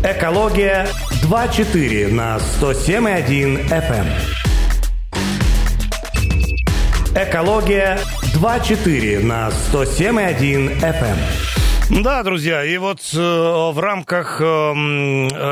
Экология 0.04 0.88
2.4 1.24 2.12
на 2.12 2.38
107.1 2.60 3.70
FM. 3.70 3.92
Эм. 3.92 4.08
Экология 7.16 8.00
2.4 8.34 9.24
на 9.24 9.50
107.1 9.50 10.80
FM. 10.80 11.51
Да, 12.00 12.24
друзья, 12.24 12.64
и 12.64 12.78
вот 12.78 13.02
э, 13.14 13.18
в 13.18 13.78
рамках 13.78 14.40
э, 14.40 14.46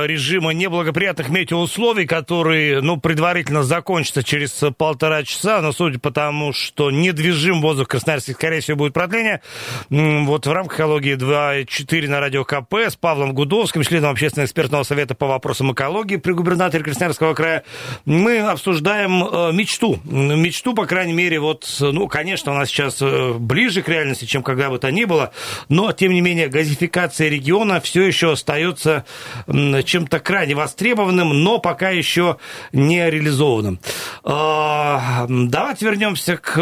режима 0.08 0.51
неблагоприятных 0.51 1.27
метеоусловий, 1.27 2.08
который, 2.08 2.81
ну, 2.81 2.96
предварительно 2.96 3.62
закончится 3.62 4.24
через 4.24 4.51
полтора 4.77 5.24
часа, 5.24 5.62
но 5.62 5.74
судя 5.74 6.00
по 6.00 6.12
тому, 6.12 6.53
что 6.53 6.91
недвижим 6.91 7.60
воздух 7.60 7.88
в 7.88 7.89
Красноярске, 7.89 8.31
скорее 8.31 8.62
всего, 8.62 8.77
будет 8.77 8.93
продление, 8.93 9.41
э, 9.89 10.24
вот 10.24 10.48
в 10.48 10.51
рамках 10.51 10.77
экологии 10.77 11.17
2.4 11.17 12.08
на 12.08 12.22
радио 12.22 12.46
КП 12.46 12.74
с 12.88 12.96
Павлом 12.96 13.34
Гудовским, 13.34 13.84
членом 13.84 14.12
общественного 14.12 14.46
экспертного 14.46 14.84
совета 14.84 15.15
по 15.15 15.27
вопросам 15.27 15.74
экологии 15.74 16.15
при 16.15 16.31
губернаторе 16.31 16.86
Красноярского 16.86 17.34
края, 17.34 17.63
мы 18.05 18.39
обсуждаем 18.39 19.25
э, 19.25 19.51
мечту. 19.51 20.00
Мечту, 20.05 20.74
по 20.74 20.86
крайней 20.86 21.13
мере, 21.13 21.41
вот, 21.41 21.67
ну, 21.81 22.08
конечно, 22.08 22.53
у 22.53 22.55
нас 22.55 22.69
сейчас 22.69 23.01
э, 23.01 23.34
ближе 23.34 23.81
к 23.81 23.89
реальности, 23.89 24.24
чем 24.24 24.41
когда 24.41 24.69
бы 24.69 24.79
то 24.79 24.89
ни 24.89 25.03
было, 25.03 25.34
но, 25.67 25.91
тем 25.91 26.13
не 26.13 26.22
менее, 26.22 26.28
менее, 26.29 26.48
газификация 26.48 27.29
региона 27.29 27.81
все 27.81 28.03
еще 28.03 28.33
остается 28.33 29.05
чем-то 29.48 30.19
крайне 30.19 30.55
востребованным, 30.55 31.43
но 31.43 31.59
пока 31.59 31.89
еще 31.89 32.38
не 32.71 33.09
реализованным. 33.09 33.79
А, 34.24 35.25
давайте 35.27 35.86
вернемся 35.86 36.38
к 36.38 36.53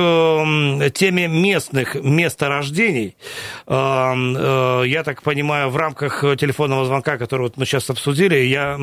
теме 0.93 1.27
местных 1.27 1.95
месторождений. 1.95 3.15
А, 3.65 4.15
э, 4.15 4.87
я 4.87 5.03
так 5.03 5.21
понимаю, 5.21 5.69
в 5.69 5.77
рамках 5.77 6.21
телефонного 6.37 6.85
звонка, 6.85 7.17
который 7.17 7.51
мы 7.55 7.65
сейчас 7.65 7.89
обсудили, 7.89 8.37
я 8.37 8.77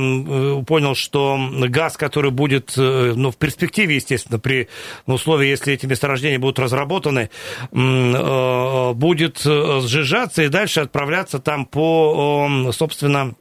понял, 0.66 0.94
что 0.94 1.38
газ, 1.68 1.96
который 1.96 2.30
будет, 2.30 2.74
э, 2.76 3.14
ну, 3.16 3.30
в 3.30 3.36
перспективе, 3.36 3.96
естественно, 3.96 4.38
при 4.38 4.68
условии, 5.06 5.48
если 5.48 5.72
эти 5.72 5.86
месторождения 5.86 6.38
будут 6.38 6.58
разработаны, 6.58 7.30
э, 7.72 8.92
будет 8.94 9.38
сжижаться 9.40 10.42
и 10.42 10.48
дальше 10.48 10.73
дальше 10.74 10.80
отправляться 10.80 11.38
там 11.38 11.66
по, 11.66 12.48
собственно, 12.72 13.34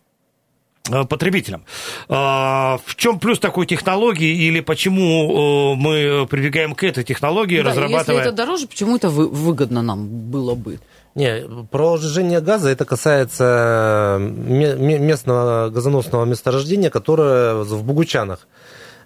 э, 0.89 1.03
потребителям. 1.05 1.63
А, 2.09 2.77
в 2.85 2.95
чем 2.95 3.19
плюс 3.19 3.39
такой 3.39 3.65
технологии 3.65 4.47
или 4.47 4.61
почему 4.61 5.75
мы 5.75 6.27
прибегаем 6.29 6.75
к 6.75 6.83
этой 6.83 7.03
технологии, 7.03 7.61
да, 7.61 7.69
разрабатывая... 7.69 8.17
Если 8.17 8.29
это 8.29 8.31
дороже, 8.31 8.67
почему 8.67 8.95
это 8.95 9.09
выгодно 9.09 9.81
нам 9.81 10.07
было 10.07 10.55
бы? 10.55 10.79
Не, 11.15 11.43
про 11.69 11.97
сжижение 11.97 12.41
газа 12.41 12.69
это 12.69 12.85
касается 12.85 14.17
местного 14.19 15.69
газоносного 15.69 16.25
месторождения, 16.25 16.89
которое 16.89 17.63
в 17.63 17.83
Бугучанах. 17.83 18.47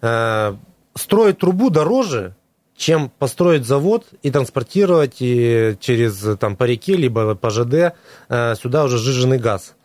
Э, 0.01 0.55
строить 0.95 1.39
трубу 1.39 1.69
дороже, 1.69 2.33
чем 2.77 3.09
построить 3.09 3.65
завод 3.65 4.05
и 4.21 4.29
транспортировать 4.29 5.15
и 5.19 5.75
через 5.79 6.37
там, 6.37 6.55
по 6.55 6.63
реке, 6.63 6.95
либо 6.95 7.33
по 7.35 7.49
ЖД 7.49 7.95
э, 8.29 8.55
сюда 8.55 8.83
уже 8.83 8.99
сжиженный 8.99 9.39
газ. 9.39 9.75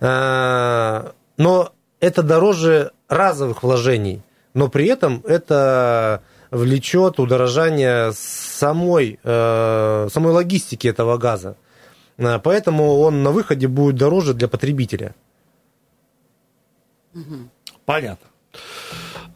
Э, 0.00 1.10
но 1.38 1.72
это 2.00 2.22
дороже 2.22 2.92
разовых 3.08 3.62
вложений, 3.62 4.22
но 4.52 4.68
при 4.68 4.86
этом 4.86 5.22
это 5.26 6.22
влечет 6.50 7.18
удорожание 7.18 8.12
самой, 8.14 9.18
э, 9.24 10.08
самой 10.12 10.32
логистики 10.32 10.86
этого 10.86 11.16
газа. 11.16 11.56
Поэтому 12.18 12.98
он 12.98 13.22
на 13.22 13.30
выходе 13.30 13.68
будет 13.68 13.94
дороже 13.94 14.34
для 14.34 14.48
потребителя. 14.48 15.14
Понятно. 17.86 18.26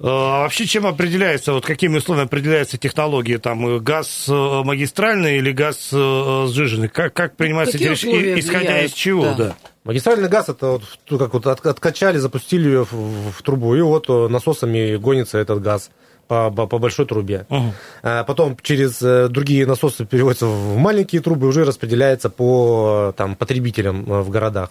А 0.02 0.42
вообще, 0.42 0.66
чем 0.66 0.87
определяется, 0.87 1.52
вот 1.52 1.64
какими 1.64 1.99
условиями 1.99 2.26
определяются 2.26 2.76
технологии, 2.76 3.37
там, 3.37 3.66
э, 3.68 3.78
газ 3.78 4.26
э, 4.28 4.32
магистральный 4.64 5.38
или 5.38 5.52
газ 5.52 5.90
э, 5.92 6.47
сжиженный? 6.49 6.88
Как, 6.88 7.12
как 7.12 7.37
принимается 7.37 7.76
эти 7.76 7.85
решения, 7.85 8.38
исходя 8.38 8.82
из 8.82 8.92
чего, 8.92 9.25
да. 9.25 9.35
да? 9.35 9.56
Магистральный 9.85 10.28
газ 10.28 10.49
это 10.49 10.80
вот 11.09 11.18
как 11.21 11.35
вот 11.35 11.47
откачали, 11.47 12.18
запустили 12.18 12.66
ее 12.68 12.85
в, 12.85 13.30
в 13.30 13.42
трубу, 13.42 13.75
и 13.76 13.80
вот 13.80 14.09
насосами 14.09 14.97
гонится 14.97 15.38
этот 15.38 15.62
газ 15.62 15.90
по, 16.26 16.50
по 16.50 16.78
большой 16.78 17.06
трубе. 17.06 17.47
Угу. 17.49 17.75
А 18.02 18.25
потом 18.25 18.56
через 18.62 18.99
другие 19.30 19.66
насосы 19.66 20.04
переводятся 20.04 20.47
в 20.47 20.76
маленькие 20.78 21.21
трубы 21.21 21.47
и 21.47 21.49
уже 21.49 21.64
распределяется 21.64 22.30
по 22.30 23.12
там, 23.16 23.37
потребителям 23.37 24.04
в 24.04 24.30
городах. 24.30 24.71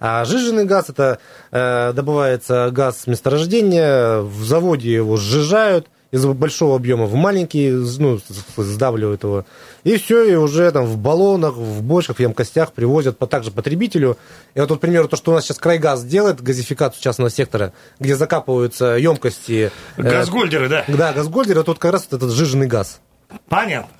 А 0.00 0.24
жиженный 0.24 0.64
газ 0.64 0.90
это 0.90 1.18
э, 1.50 1.92
добывается 1.92 2.70
газ 2.70 3.00
с 3.00 3.06
месторождения, 3.06 4.20
в 4.20 4.44
заводе 4.44 4.92
его 4.92 5.16
сжижают 5.16 5.88
из 6.10 6.24
большого 6.24 6.76
объема 6.76 7.04
в 7.04 7.14
маленький, 7.14 7.70
ну, 7.70 8.18
сдавливают 8.56 9.24
его. 9.24 9.44
И 9.84 9.98
все, 9.98 10.22
и 10.24 10.34
уже 10.36 10.70
там 10.70 10.86
в 10.86 10.96
баллонах, 10.96 11.54
в 11.54 11.82
бочках, 11.82 12.16
в 12.16 12.20
емкостях 12.20 12.72
привозят 12.72 13.18
по, 13.18 13.26
также 13.26 13.50
потребителю. 13.50 14.16
И 14.54 14.60
вот, 14.60 14.70
вот, 14.70 14.78
к 14.78 14.80
примеру, 14.80 15.08
то, 15.08 15.16
что 15.16 15.32
у 15.32 15.34
нас 15.34 15.44
сейчас 15.44 15.58
Крайгаз 15.58 16.04
делает, 16.04 16.40
газификацию 16.40 17.02
частного 17.02 17.30
сектора, 17.30 17.74
где 18.00 18.16
закапываются 18.16 18.96
емкости. 18.96 19.70
Э, 19.96 20.02
газгольдеры, 20.02 20.66
э, 20.66 20.68
да? 20.68 20.84
Да, 20.88 21.12
газгольдеры, 21.12 21.62
тут 21.62 21.78
как 21.78 21.92
раз 21.92 22.08
вот 22.10 22.22
этот 22.22 22.34
жиженный 22.34 22.66
газ. 22.66 23.00
Понятно. 23.48 23.90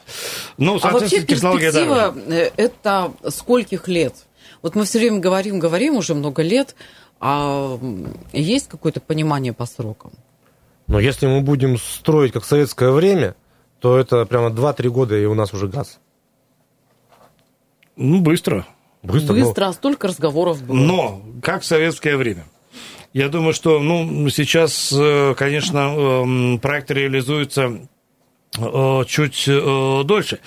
Ну, 0.57 0.78
а 0.83 0.90
вообще 0.90 1.21
перспектива 1.21 2.14
да. 2.14 2.35
Э, 2.35 2.50
это 2.57 3.12
скольких 3.28 3.87
лет? 3.87 4.14
Вот 4.68 4.75
мы 4.75 4.84
все 4.84 4.98
время 4.98 5.18
говорим, 5.18 5.58
говорим 5.58 5.96
уже 5.96 6.12
много 6.14 6.42
лет, 6.42 6.76
а 7.20 7.78
есть 8.34 8.68
какое-то 8.68 9.00
понимание 9.00 9.54
по 9.54 9.64
срокам? 9.64 10.12
Но 10.87 11.00
если 11.00 11.26
мы 11.26 11.40
будем 11.40 11.78
строить 11.78 12.32
как 12.32 12.42
в 12.42 12.46
советское 12.46 12.90
время, 12.90 13.34
то 13.80 13.96
это 13.96 14.26
прямо 14.26 14.50
2-3 14.50 14.90
года, 14.90 15.16
и 15.16 15.25
у 15.25 15.32
нас 15.32 15.54
уже 15.54 15.68
газ. 15.68 16.00
Ну, 17.96 18.20
быстро. 18.20 18.66
Быстро, 19.02 19.32
Быстро, 19.32 19.64
но... 19.64 19.70
а 19.70 19.72
столько 19.72 20.08
разговоров 20.08 20.62
было. 20.62 20.76
Но, 20.76 21.22
как 21.40 21.62
в 21.62 21.64
советское 21.64 22.18
время. 22.18 22.44
Я 23.14 23.30
думаю, 23.30 23.54
что 23.54 23.80
ну, 23.80 24.28
сейчас, 24.28 24.94
конечно, 25.38 25.78
эм, 25.78 26.58
проект 26.58 26.90
реализуется 26.90 27.62
Э, 27.70 27.98
чуть 29.07 29.45
э, 29.47 30.02
дольше. 30.05 30.40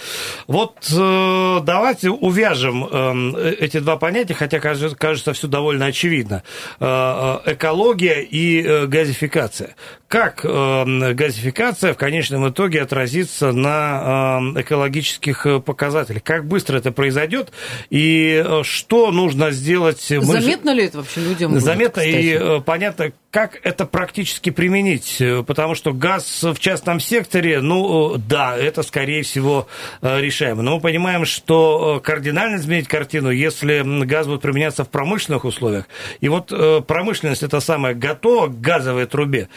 Вот 0.47 0.87
э, 0.91 1.59
давайте 1.63 2.09
увяжем 2.09 3.35
эти 3.35 3.79
два 3.79 3.97
понятия, 3.97 4.33
хотя 4.33 4.59
кажется, 4.59 4.95
кажется 4.97 5.33
все 5.33 5.47
довольно 5.47 5.85
очевидно. 5.85 6.43
Экология 6.79 8.21
и 8.21 8.85
газификация. 8.87 9.75
Как 10.11 10.41
газификация 10.43 11.93
в 11.93 11.97
конечном 11.97 12.49
итоге 12.49 12.81
отразится 12.81 13.53
на 13.53 14.41
экологических 14.57 15.63
показателях? 15.65 16.21
Как 16.21 16.45
быстро 16.45 16.77
это 16.77 16.91
произойдет? 16.91 17.51
И 17.89 18.45
что 18.63 19.11
нужно 19.11 19.51
сделать? 19.51 20.01
Заметно 20.01 20.73
ли 20.73 20.85
это 20.85 20.97
вообще 20.97 21.21
людям? 21.21 21.57
Заметно 21.59 22.03
будет, 22.03 22.15
и 22.15 22.61
понятно, 22.65 23.13
как 23.31 23.59
это 23.63 23.85
практически 23.85 24.49
применить? 24.49 25.21
Потому 25.47 25.73
что 25.73 25.93
газ 25.93 26.43
в 26.43 26.59
частном 26.59 26.99
секторе, 26.99 27.61
ну 27.61 28.17
да, 28.17 28.57
это 28.57 28.83
скорее 28.83 29.23
всего 29.23 29.67
э, 30.01 30.19
решаемо. 30.19 30.61
Но 30.61 30.75
мы 30.75 30.81
понимаем, 30.81 31.23
что 31.23 31.97
э, 31.97 32.05
кардинально 32.05 32.57
изменить 32.57 32.89
картину, 32.89 33.29
если 33.29 34.03
газ 34.03 34.27
будет 34.27 34.41
применяться 34.41 34.83
в 34.83 34.89
промышленных 34.89 35.45
условиях. 35.45 35.85
И 36.19 36.27
вот 36.27 36.51
э, 36.51 36.81
промышленность 36.85 37.41
это 37.41 37.61
самое 37.61 37.95
готова 37.95 38.47
к 38.47 38.59
газовой 38.59 39.05
трубе. 39.05 39.47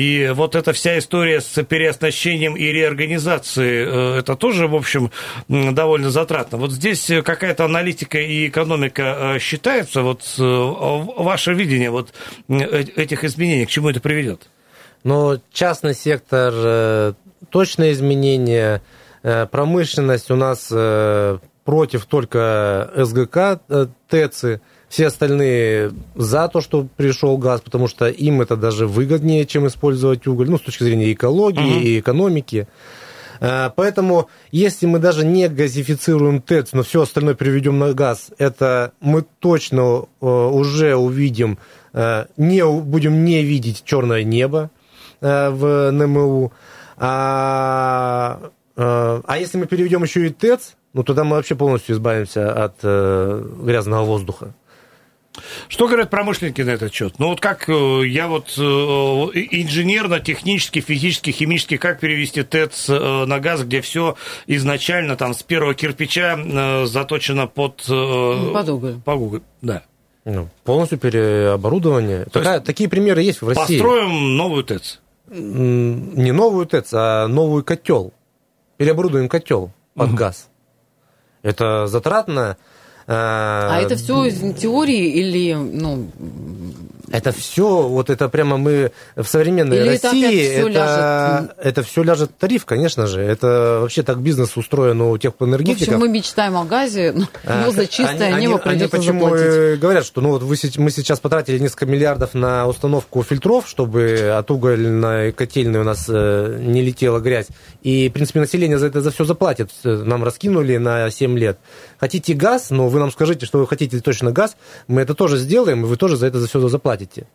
И 0.00 0.30
вот 0.34 0.54
эта 0.54 0.72
вся 0.72 0.98
история 0.98 1.42
с 1.42 1.62
переоснащением 1.62 2.56
и 2.56 2.64
реорганизацией, 2.64 4.18
это 4.20 4.34
тоже, 4.34 4.66
в 4.66 4.74
общем, 4.74 5.10
довольно 5.48 6.10
затратно. 6.10 6.56
Вот 6.56 6.72
здесь 6.72 7.10
какая-то 7.22 7.66
аналитика 7.66 8.18
и 8.18 8.48
экономика 8.48 9.36
считается, 9.38 10.00
вот 10.00 10.22
ваше 10.38 11.52
видение 11.52 11.90
вот 11.90 12.14
этих 12.48 13.24
изменений, 13.24 13.66
к 13.66 13.68
чему 13.68 13.90
это 13.90 14.00
приведет? 14.00 14.48
Но 15.04 15.38
частный 15.52 15.94
сектор, 15.94 16.52
э, 16.54 17.12
точное 17.50 17.92
изменение, 17.92 18.82
э, 19.22 19.46
промышленность 19.46 20.30
у 20.30 20.36
нас 20.36 20.68
э, 20.70 21.38
против 21.64 22.06
только 22.06 22.90
СГК, 22.96 23.60
ТЭЦы, 24.08 24.60
все 24.90 25.06
остальные 25.06 25.92
за 26.14 26.48
то, 26.48 26.60
что 26.60 26.86
пришел 26.96 27.38
газ, 27.38 27.62
потому 27.62 27.88
что 27.88 28.08
им 28.08 28.42
это 28.42 28.56
даже 28.56 28.86
выгоднее, 28.86 29.46
чем 29.46 29.66
использовать 29.66 30.26
уголь, 30.26 30.50
ну, 30.50 30.58
с 30.58 30.62
точки 30.62 30.82
зрения 30.82 31.10
экологии 31.12 31.76
угу. 31.76 31.80
и 31.80 32.00
экономики. 32.00 32.68
Поэтому, 33.40 34.28
если 34.52 34.84
мы 34.84 34.98
даже 34.98 35.24
не 35.24 35.48
газифицируем 35.48 36.42
ТЭЦ, 36.42 36.74
но 36.74 36.82
все 36.82 37.00
остальное 37.00 37.34
приведем 37.34 37.78
на 37.78 37.94
газ, 37.94 38.32
это 38.36 38.92
мы 39.00 39.24
точно 39.38 40.04
уже 40.20 40.94
увидим 40.94 41.58
Э, 41.92 42.26
не, 42.36 42.64
будем 42.64 43.24
не 43.24 43.42
видеть 43.42 43.82
черное 43.84 44.22
небо 44.22 44.70
э, 45.20 45.50
в 45.50 45.90
НМУ. 45.90 46.52
А, 46.96 48.40
э, 48.76 49.20
а 49.24 49.38
если 49.38 49.58
мы 49.58 49.66
переведем 49.66 50.02
еще 50.02 50.26
и 50.26 50.30
ТЭЦ, 50.30 50.76
ну 50.92 51.02
тогда 51.02 51.24
мы 51.24 51.36
вообще 51.36 51.54
полностью 51.54 51.96
избавимся 51.96 52.64
от 52.64 52.82
грязного 52.82 54.04
воздуха. 54.04 54.54
Что 55.68 55.86
говорят 55.86 56.10
промышленники 56.10 56.60
на 56.62 56.70
этот 56.70 56.92
счет? 56.92 57.14
Ну 57.18 57.28
вот 57.28 57.40
как 57.40 57.68
я 57.68 58.26
вот 58.28 58.50
инженерно, 58.58 60.20
технически, 60.20 60.80
физически, 60.80 61.30
химически, 61.30 61.76
как 61.76 62.00
перевести 62.00 62.42
ТЭЦ 62.42 62.88
на 62.88 63.38
газ, 63.38 63.62
где 63.62 63.80
все 63.80 64.16
изначально 64.46 65.16
там 65.16 65.34
с 65.34 65.42
первого 65.42 65.74
кирпича 65.74 66.86
заточено 66.86 67.46
под... 67.46 67.76
Под 67.86 68.68
уголь. 68.68 68.96
По 69.04 69.12
уголь, 69.12 69.42
да. 69.62 69.84
Ну, 70.24 70.48
полностью 70.64 70.98
переоборудование. 70.98 72.26
Такая, 72.26 72.60
такие 72.60 72.90
примеры 72.90 73.22
есть 73.22 73.40
в 73.40 73.48
России. 73.48 73.78
Построим 73.78 74.36
новую 74.36 74.64
ТЭЦ. 74.64 75.00
Не 75.28 76.32
новую 76.32 76.66
ТЭЦ, 76.66 76.90
а 76.92 77.26
новый 77.28 77.62
котел. 77.62 78.12
Переоборудуем 78.76 79.28
котел 79.28 79.70
под 79.94 80.08
угу. 80.08 80.16
газ. 80.16 80.48
Это 81.42 81.86
затратно. 81.86 82.58
А, 83.06 83.70
а 83.72 83.80
это 83.80 83.96
все 83.96 84.26
из 84.26 84.38
теории 84.58 85.08
или 85.08 85.54
ну, 85.54 86.08
это 87.10 87.32
все, 87.32 87.82
вот 87.82 88.08
это 88.08 88.28
прямо 88.28 88.56
мы 88.56 88.92
в 89.16 89.24
современной 89.24 89.78
Или 89.78 89.88
России, 89.88 90.46
это, 90.46 90.68
это, 90.68 90.70
ляжет... 90.70 91.56
это 91.60 91.82
все 91.82 92.02
ляжет 92.04 92.38
тариф, 92.38 92.64
конечно 92.64 93.06
же. 93.08 93.20
Это 93.20 93.78
вообще 93.80 94.04
так 94.04 94.20
бизнес 94.20 94.56
устроен 94.56 95.00
у 95.00 95.18
теплоэнергетиков. 95.18 95.88
В 95.88 95.90
общем, 95.90 96.00
мы 96.00 96.08
мечтаем 96.08 96.56
о 96.56 96.64
газе, 96.64 97.12
но 97.12 97.26
а, 97.44 97.70
за 97.72 97.88
чистое 97.88 98.34
они, 98.34 98.46
небо 98.46 98.60
они, 98.64 98.74
придется 98.74 98.96
они 98.96 99.06
почему 99.06 99.36
заплатить. 99.36 99.80
говорят, 99.80 100.06
что 100.06 100.20
ну 100.20 100.30
вот 100.30 100.42
вы, 100.42 100.56
мы 100.76 100.90
сейчас 100.90 101.18
потратили 101.18 101.58
несколько 101.58 101.86
миллиардов 101.86 102.34
на 102.34 102.68
установку 102.68 103.24
фильтров, 103.24 103.68
чтобы 103.68 104.32
от 104.36 104.48
угольной 104.50 105.32
котельной 105.32 105.80
у 105.80 105.84
нас 105.84 106.06
э, 106.08 106.58
не 106.60 106.80
летела 106.80 107.18
грязь. 107.18 107.48
И, 107.82 108.08
в 108.08 108.12
принципе, 108.12 108.38
население 108.38 108.78
за 108.78 108.86
это 108.86 109.00
за 109.00 109.10
все 109.10 109.24
заплатит. 109.24 109.70
Нам 109.82 110.22
раскинули 110.22 110.76
на 110.76 111.10
7 111.10 111.36
лет. 111.36 111.58
Хотите 111.98 112.34
газ, 112.34 112.70
но 112.70 112.88
вы 112.88 113.00
нам 113.00 113.10
скажите, 113.10 113.46
что 113.46 113.58
вы 113.58 113.66
хотите 113.66 113.98
точно 113.98 114.30
газ, 114.30 114.56
мы 114.86 115.00
это 115.02 115.14
тоже 115.14 115.38
сделаем, 115.38 115.84
и 115.84 115.86
вы 115.86 115.96
тоже 115.96 116.16
за 116.16 116.28
это 116.28 116.38
за 116.38 116.46
все 116.46 116.60
заплатите 116.68 116.99
платите. 117.00 117.26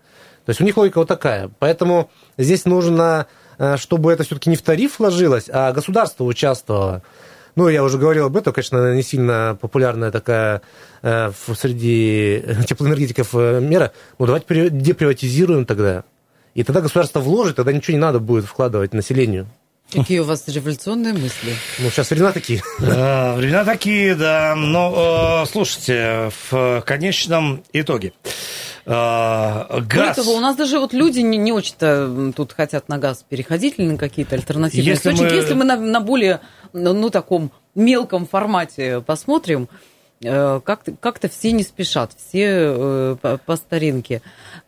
То 0.46 0.52
есть 0.52 0.62
у 0.62 0.64
них 0.64 0.78
логика 0.78 1.00
вот 1.00 1.08
такая. 1.08 1.50
Поэтому 1.60 2.10
здесь 2.38 2.66
нужно, 2.66 3.28
э, 3.58 3.78
чтобы 3.78 4.12
это 4.12 4.24
все-таки 4.24 4.50
не 4.50 4.56
в 4.56 4.62
тариф 4.62 5.00
вложилось, 5.00 5.50
а 5.52 5.72
государство 5.72 6.24
участвовало. 6.24 7.02
Ну, 7.56 7.70
я 7.70 7.84
уже 7.84 7.98
говорил 7.98 8.26
об 8.26 8.36
этом, 8.36 8.54
конечно, 8.54 8.94
не 8.94 9.02
сильно 9.02 9.58
популярная 9.60 10.12
такая 10.12 10.62
э, 11.02 11.32
среди 11.58 12.44
теплоэнергетиков 12.68 13.30
э, 13.34 13.60
мера. 13.62 13.92
Ну, 14.20 14.26
давайте 14.26 14.70
деприватизируем 14.70 15.66
тогда. 15.66 16.04
И 16.54 16.64
тогда 16.64 16.82
государство 16.82 17.20
вложит, 17.20 17.56
тогда 17.56 17.74
ничего 17.74 17.94
не 17.94 18.02
надо 18.02 18.20
будет 18.20 18.46
вкладывать 18.46 18.94
населению. 18.94 19.48
Какие 19.96 20.20
у 20.20 20.24
вас 20.26 20.48
революционные 20.48 21.14
мысли? 21.14 21.54
Ну, 21.80 21.90
сейчас 21.90 22.10
времена 22.10 22.32
такие. 22.32 22.62
Да, 22.80 23.34
времена 23.36 23.64
такие, 23.66 24.16
да. 24.16 24.56
Но, 24.56 25.46
слушайте, 25.50 26.32
в 26.50 26.84
конечном 26.86 27.64
итоге 27.74 28.14
э, 28.86 28.92
газ. 28.92 30.16
Того, 30.16 30.34
у 30.36 30.40
нас 30.40 30.56
даже 30.56 30.80
вот 30.80 30.94
люди 30.94 31.20
не, 31.20 31.38
не 31.38 31.52
очень-то 31.52 32.34
тут 32.36 32.54
хотят 32.54 32.90
на 32.90 32.98
газ 32.98 33.26
переходить 33.28 33.76
или 33.78 33.88
на 33.88 33.98
какие-то 33.98 34.36
альтернативные 34.36 34.92
если 34.92 35.10
источники. 35.10 35.34
Мы... 35.34 35.36
Если 35.36 35.54
мы 35.54 35.64
на, 35.66 35.78
на 35.78 36.00
более, 36.00 36.42
ну, 36.74 37.10
таком 37.10 37.52
мелком 37.74 38.26
формате 38.26 39.02
посмотрим, 39.02 39.70
э, 40.24 40.60
как-то, 40.64 40.94
как-то 41.00 41.30
все 41.30 41.52
не 41.52 41.64
спешат, 41.64 42.12
все 42.18 42.46
э, 42.48 43.16
по, 43.22 43.38
по 43.38 43.56
старинке. 43.56 44.22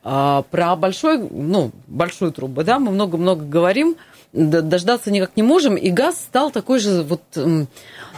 А 0.04 0.44
про 0.44 0.76
большой, 0.76 1.18
ну, 1.20 1.72
большую 1.88 2.32
трубу, 2.32 2.63
да, 2.63 2.80
мы 2.80 2.92
много-много 2.92 3.44
говорим, 3.46 3.98
дождаться 4.34 5.12
никак 5.12 5.32
не 5.36 5.44
можем, 5.44 5.76
и 5.76 5.90
газ 5.90 6.18
стал 6.18 6.52
такой 6.52 6.80
же 6.80 7.04
вот 7.04 7.22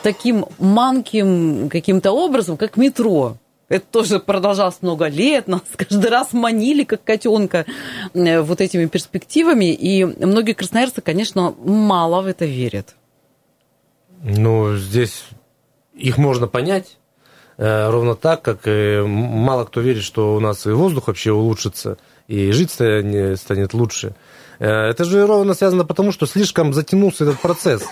таким 0.03 0.45
манким 0.57 1.69
каким-то 1.69 2.11
образом, 2.11 2.57
как 2.57 2.77
метро. 2.77 3.37
Это 3.69 3.85
тоже 3.91 4.19
продолжалось 4.19 4.81
много 4.81 5.07
лет, 5.07 5.47
нас 5.47 5.61
каждый 5.75 6.09
раз 6.09 6.33
манили, 6.33 6.83
как 6.83 7.03
котенка, 7.03 7.65
э, 8.13 8.41
вот 8.41 8.61
этими 8.61 8.87
перспективами. 8.87 9.71
И 9.71 10.03
многие 10.03 10.53
красноярцы, 10.53 11.01
конечно, 11.01 11.53
мало 11.63 12.21
в 12.21 12.25
это 12.25 12.45
верят. 12.45 12.95
Ну, 14.23 14.75
здесь 14.75 15.23
их 15.93 16.17
можно 16.17 16.47
понять. 16.47 16.97
Э, 17.57 17.89
ровно 17.89 18.15
так, 18.15 18.41
как 18.41 18.61
и 18.65 19.03
мало 19.05 19.65
кто 19.65 19.81
верит, 19.81 20.03
что 20.03 20.35
у 20.35 20.39
нас 20.39 20.65
и 20.65 20.71
воздух 20.71 21.07
вообще 21.07 21.31
улучшится, 21.31 21.97
и 22.27 22.51
жить 22.51 22.71
станет 22.71 23.73
лучше. 23.73 24.15
Э, 24.59 24.89
это 24.89 25.03
же 25.05 25.25
ровно 25.25 25.53
связано 25.53 25.85
потому, 25.85 26.11
что 26.11 26.25
слишком 26.25 26.73
затянулся 26.73 27.23
этот 27.23 27.39
процесс 27.39 27.83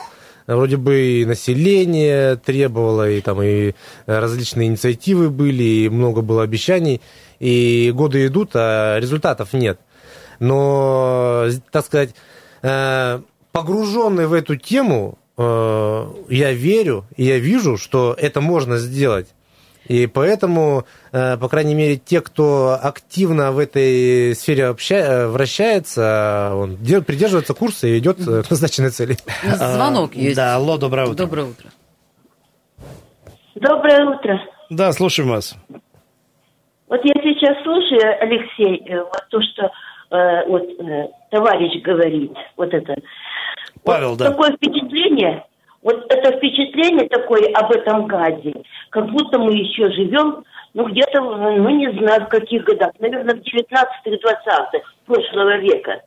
вроде 0.47 0.77
бы 0.77 1.21
и 1.21 1.25
население 1.25 2.38
требовало, 2.38 3.10
и 3.10 3.21
там 3.21 3.41
и 3.41 3.73
различные 4.06 4.69
инициативы 4.69 5.30
были, 5.30 5.63
и 5.63 5.89
много 5.89 6.21
было 6.21 6.43
обещаний, 6.43 7.01
и 7.39 7.91
годы 7.93 8.25
идут, 8.27 8.51
а 8.56 8.97
результатов 8.99 9.53
нет. 9.53 9.80
Но, 10.39 11.45
так 11.71 11.86
сказать, 11.86 12.15
э, 12.62 13.19
погруженный 13.51 14.27
в 14.27 14.34
эту 14.34 14.56
тему, 14.56 15.17
э, 15.38 16.06
я 16.30 16.53
верю, 16.53 17.06
и 17.17 17.25
я 17.25 17.39
вижу, 17.39 17.77
что 17.77 18.15
это 18.17 18.39
можно 18.39 18.77
сделать. 18.77 19.27
И 19.88 20.08
поэтому, 20.08 20.86
э, 21.12 21.38
по 21.38 21.47
крайней 21.50 21.76
мере, 21.76 21.97
те, 21.97 22.21
кто 22.21 22.78
активно 22.82 23.52
в 23.52 23.60
этой 23.60 24.36
сфере 24.36 24.67
обща... 24.67 24.95
Э, 24.95 25.28
вращается, 25.28 26.52
он 26.54 26.78
придерживается 26.78 27.54
курса 27.54 27.88
и 27.88 27.97
идет 27.97 28.17
к 28.17 28.50
назначенной 28.50 28.89
цели. 28.89 29.17
Звонок 29.56 30.15
есть. 30.15 30.36
Да, 30.36 30.56
алло, 30.56 30.78
доброе 30.78 31.08
утро. 31.08 31.26
Доброе 31.26 31.47
утро. 31.47 31.69
Доброе 33.56 34.06
утро. 34.06 34.39
Да, 34.69 34.91
слушаем 34.91 35.30
вас. 35.30 35.56
Вот 36.88 37.02
я 37.04 37.13
сейчас 37.21 37.62
слушаю, 37.63 38.15
Алексей, 38.21 38.84
э, 38.88 39.00
вот 39.00 39.23
то, 39.30 39.39
что 39.41 39.71
э, 40.15 40.47
вот, 40.47 40.63
э, 40.63 41.08
товарищ 41.32 41.82
говорит, 41.84 42.32
вот 42.56 42.73
это. 42.73 42.95
Павел, 43.84 44.10
вот 44.12 44.19
да. 44.19 44.32
Такое 44.32 44.52
впечатление, 44.54 45.43
вот 45.81 46.11
это 46.11 46.37
впечатление 46.37 47.07
такое 47.07 47.51
об 47.53 47.71
этом 47.71 48.07
газе, 48.07 48.53
как 48.89 49.09
будто 49.09 49.39
мы 49.39 49.53
еще 49.53 49.91
живем 49.91 50.43
ну, 50.73 50.85
где-то, 50.89 51.21
ну, 51.21 51.69
не 51.69 51.91
знаю, 51.99 52.25
в 52.25 52.29
каких 52.29 52.63
годах, 52.63 52.91
наверное, 52.99 53.35
в 53.35 53.39
19-х, 53.39 53.89
20-х 54.05 54.79
прошлого 55.07 55.57
века. 55.57 56.03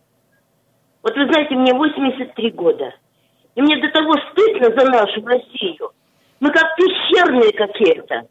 Вот 1.03 1.17
вы 1.17 1.27
знаете, 1.27 1.57
мне 1.57 1.75
83 1.75 2.51
года. 2.51 2.95
И 3.57 3.63
мне 3.63 3.79
до 3.79 3.89
того 3.89 4.15
стыдно 4.31 4.71
за 4.77 4.91
нашу 4.91 5.25
Россию. 5.27 5.91
Мы 6.39 6.53
как 6.53 6.77
пещерные 6.77 7.53
какие-то. 7.53 8.29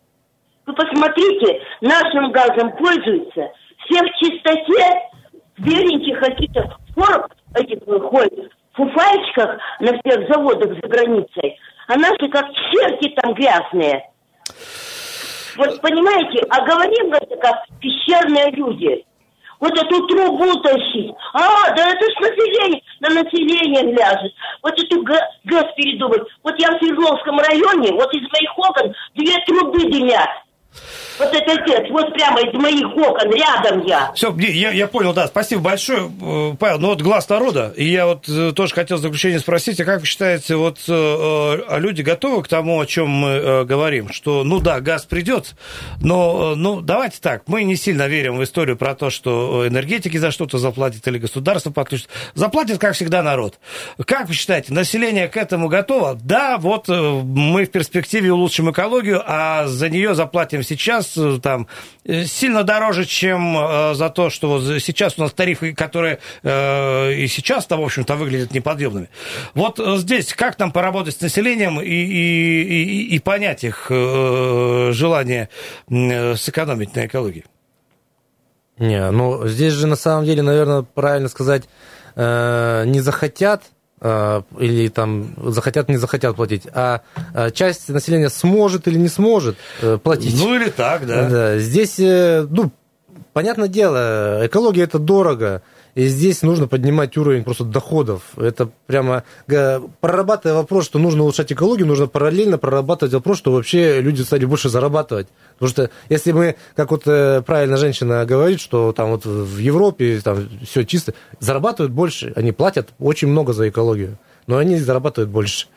Вы 0.65 0.73
посмотрите, 0.73 1.62
нашим 1.82 2.32
газом 2.32 2.71
пользуются. 2.78 3.52
Все 3.86 4.02
в 4.02 4.12
чистоте, 4.19 5.10
беленьких 5.58 6.19
каких-то 6.19 6.78
форм, 6.95 7.28
этих 7.56 7.84
ходят, 7.86 8.52
фуфайчиках 8.80 9.60
на 9.80 10.00
всех 10.00 10.28
заводах 10.32 10.74
за 10.82 10.88
границей. 10.88 11.60
А 11.88 11.96
наши 11.96 12.30
как 12.30 12.46
черти 12.72 13.13
там 13.15 13.34
грязные. 13.34 14.10
Вот 15.58 15.82
понимаете, 15.82 16.46
а 16.50 16.62
говорим 16.63 17.13
это 17.13 17.36
как 17.38 17.65
пещерные 17.80 18.52
люди. 18.52 19.06
Вот 19.60 19.74
эту 19.74 20.08
трубу 20.08 20.54
тащить. 20.62 21.12
А, 21.34 21.70
да 21.76 21.89
это 21.89 22.06
ж 22.06 22.15
население, 22.22 22.82
на 23.02 23.10
население 23.10 23.94
ляжет. 23.94 24.32
Вот 24.63 24.80
эту 24.80 25.04
газ 25.04 25.65
передумать. 25.76 26.22
Вот 26.44 26.56
я 26.60 26.70
в 26.70 26.80
Свердловском 26.80 27.39
районе, 27.39 27.92
вот 27.92 28.13
из 28.13 28.22
моих 28.22 28.58
окон 28.58 28.96
две 29.15 29.36
трубы 29.46 29.80
дымят. 29.89 30.30
Отец, 31.50 31.90
вот 31.90 32.14
прямо 32.14 32.42
из 32.42 32.54
моих 32.54 32.96
окон, 32.96 33.32
рядом 33.32 33.86
я. 33.86 34.12
Все, 34.14 34.36
я, 34.38 34.72
я 34.72 34.88
понял, 34.88 35.14
да, 35.14 35.28
спасибо 35.28 35.62
большое, 35.62 36.12
э, 36.22 36.56
Павел. 36.60 36.80
Ну 36.80 36.88
вот 36.90 37.02
глаз 37.02 37.28
народа, 37.28 37.74
и 37.76 37.86
я 37.86 38.06
вот 38.06 38.30
э, 38.30 38.52
тоже 38.56 38.74
хотел 38.74 38.98
заключение 38.98 39.40
спросить, 39.40 39.80
а 39.80 39.86
как 39.86 40.02
вы 40.02 40.06
считаете, 40.06 40.56
вот 40.56 40.78
э, 40.88 40.92
а 40.92 41.78
люди 41.80 42.02
готовы 42.02 42.44
к 42.44 42.48
тому, 42.48 42.80
о 42.80 42.86
чем 42.86 43.10
мы 43.10 43.66
говорим, 43.66 44.12
что, 44.12 44.44
ну 44.44 44.60
да, 44.60 44.80
газ 44.80 45.06
придет, 45.06 45.56
но, 46.02 46.54
ну, 46.56 46.82
давайте 46.82 47.20
так, 47.20 47.44
мы 47.48 47.64
не 47.64 47.76
сильно 47.76 48.08
верим 48.08 48.38
в 48.38 48.44
историю 48.44 48.78
про 48.78 48.94
то, 48.94 49.10
что 49.10 49.68
энергетики 49.68 50.18
за 50.18 50.32
что-то 50.32 50.58
заплатят 50.58 51.08
или 51.08 51.18
государство 51.18 51.72
подключит. 51.72 52.10
Заплатит, 52.36 52.78
как 52.78 52.94
всегда, 52.96 53.24
народ. 53.24 53.60
Как 54.06 54.28
вы 54.28 54.34
считаете, 54.34 54.74
население 54.74 55.28
к 55.28 55.38
этому 55.38 55.68
готово? 55.68 56.18
Да, 56.22 56.58
вот 56.58 56.88
мы 56.88 57.66
в 57.66 57.72
перспективе 57.72 58.32
улучшим 58.32 58.72
экологию, 58.72 59.24
а 59.26 59.68
за 59.68 59.90
нее 59.90 60.14
заплатим 60.14 60.64
сейчас 60.64 61.18
э, 61.39 61.41
там 61.41 61.67
э, 62.06 62.25
сильно 62.25 62.63
дороже, 62.63 63.06
чем 63.06 63.58
э, 63.58 63.93
за 63.95 64.10
то, 64.10 64.30
что 64.30 64.49
вот 64.49 64.82
сейчас 64.82 65.17
у 65.17 65.21
нас 65.21 65.34
тарифы, 65.34 65.73
которые 65.73 66.19
и 66.43 67.28
сейчас-то, 67.28 67.78
в 67.78 67.84
общем-то, 67.84 68.15
выглядят 68.15 68.54
неподъемными. 68.54 69.10
Вот 69.54 69.80
здесь 69.97 70.34
как 70.34 70.60
нам 70.60 70.71
поработать 70.71 71.15
с 71.15 71.21
населением 71.21 71.80
и, 71.82 71.86
и, 71.86 72.62
и, 72.63 73.15
и 73.15 73.19
понять 73.19 73.63
их 73.63 73.88
желание 73.89 75.49
сэкономить 75.89 76.95
на 76.95 77.06
экологии? 77.06 77.45
Не, 78.78 79.12
ну 79.12 79.47
здесь 79.47 79.73
же 79.73 79.88
на 79.88 79.95
самом 79.95 80.25
деле, 80.25 80.41
наверное, 80.41 80.84
правильно 80.84 81.30
сказать, 81.30 81.63
не 82.15 82.99
захотят 82.99 83.63
Э, 83.63 83.79
или 84.02 84.88
там 84.88 85.34
захотят, 85.52 85.90
не 85.90 85.98
захотят 85.98 86.36
платить, 86.36 86.64
а 86.74 87.02
э, 87.34 87.52
часть 87.52 87.90
населения 87.90 88.30
сможет 88.30 88.88
или 88.88 88.98
не 88.98 89.10
сможет 89.10 89.58
э, 89.82 89.98
платить. 90.02 90.40
Ну 90.40 90.56
или 90.56 90.70
так, 90.70 91.06
да. 91.06 91.30
да. 91.30 91.60
Здесь, 91.60 91.98
ну, 91.98 92.72
понятное 93.34 93.68
дело, 93.68 94.46
экология 94.46 94.84
это 94.84 95.00
дорого, 95.00 95.62
и 95.95 96.08
здесь 96.08 96.41
нужно 96.41 96.67
поднимать 96.67 97.17
уровень 97.17 97.43
просто 97.43 97.63
доходов. 97.63 98.21
Это 98.38 98.69
прямо 98.88 99.23
прорабатывая 100.02 100.56
вопрос, 100.58 100.86
что 100.86 100.99
нужно 100.99 101.23
улучшать 101.23 101.52
экологию, 101.52 101.88
нужно 101.88 102.08
параллельно 102.08 102.58
прорабатывать 102.58 103.13
вопрос, 103.13 103.38
что 103.38 103.52
вообще 103.52 104.02
люди 104.02 104.21
стали 104.21 104.45
больше 104.45 104.69
зарабатывать. 104.69 105.28
Потому 105.54 105.69
что 105.69 105.89
если 106.10 106.32
мы, 106.32 106.56
как 106.75 106.91
вот 106.91 107.04
правильно 107.04 107.78
женщина 107.78 108.25
говорит, 108.25 108.62
что 108.62 108.91
там 108.93 109.10
вот 109.10 109.25
в 109.25 109.58
Европе 109.58 110.21
там 110.23 110.47
все 110.63 110.84
чисто, 110.86 111.13
зарабатывают 111.39 111.91
больше, 111.91 112.34
они 112.36 112.52
платят 112.52 112.89
очень 112.99 113.28
много 113.28 113.54
за 113.54 113.69
экологию, 113.69 114.17
но 114.47 114.58
они 114.58 114.78
зарабатывают 114.78 115.30
больше. 115.30 115.67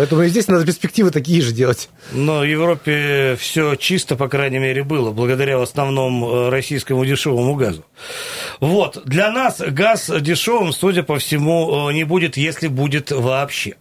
Поэтому 0.00 0.22
и 0.22 0.28
здесь 0.28 0.48
надо 0.48 0.64
перспективы 0.64 1.10
такие 1.10 1.42
же 1.42 1.52
делать. 1.52 1.90
Но 2.12 2.38
в 2.38 2.44
Европе 2.44 3.36
все 3.38 3.74
чисто, 3.74 4.16
по 4.16 4.28
крайней 4.28 4.58
мере, 4.58 4.82
было, 4.82 5.10
благодаря 5.10 5.58
в 5.58 5.60
основном 5.60 6.24
э, 6.24 6.48
российскому 6.48 7.04
дешевому 7.04 7.54
газу. 7.54 7.84
Вот, 8.60 9.02
для 9.04 9.30
нас 9.30 9.60
газ 9.60 10.10
дешевым, 10.22 10.72
судя 10.72 11.02
по 11.02 11.18
всему, 11.18 11.90
э, 11.90 11.92
не 11.92 12.04
будет, 12.04 12.38
если 12.38 12.68
будет 12.68 13.10
вообще. 13.10 13.74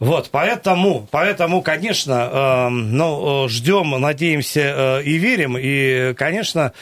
Вот, 0.00 0.30
поэтому, 0.32 1.06
поэтому 1.08 1.62
конечно, 1.62 2.66
эм, 2.66 2.96
ну, 2.96 3.46
ждем, 3.48 3.90
надеемся 3.90 5.00
и 5.04 5.18
верим. 5.18 5.56
И, 5.56 6.14
конечно, 6.14 6.72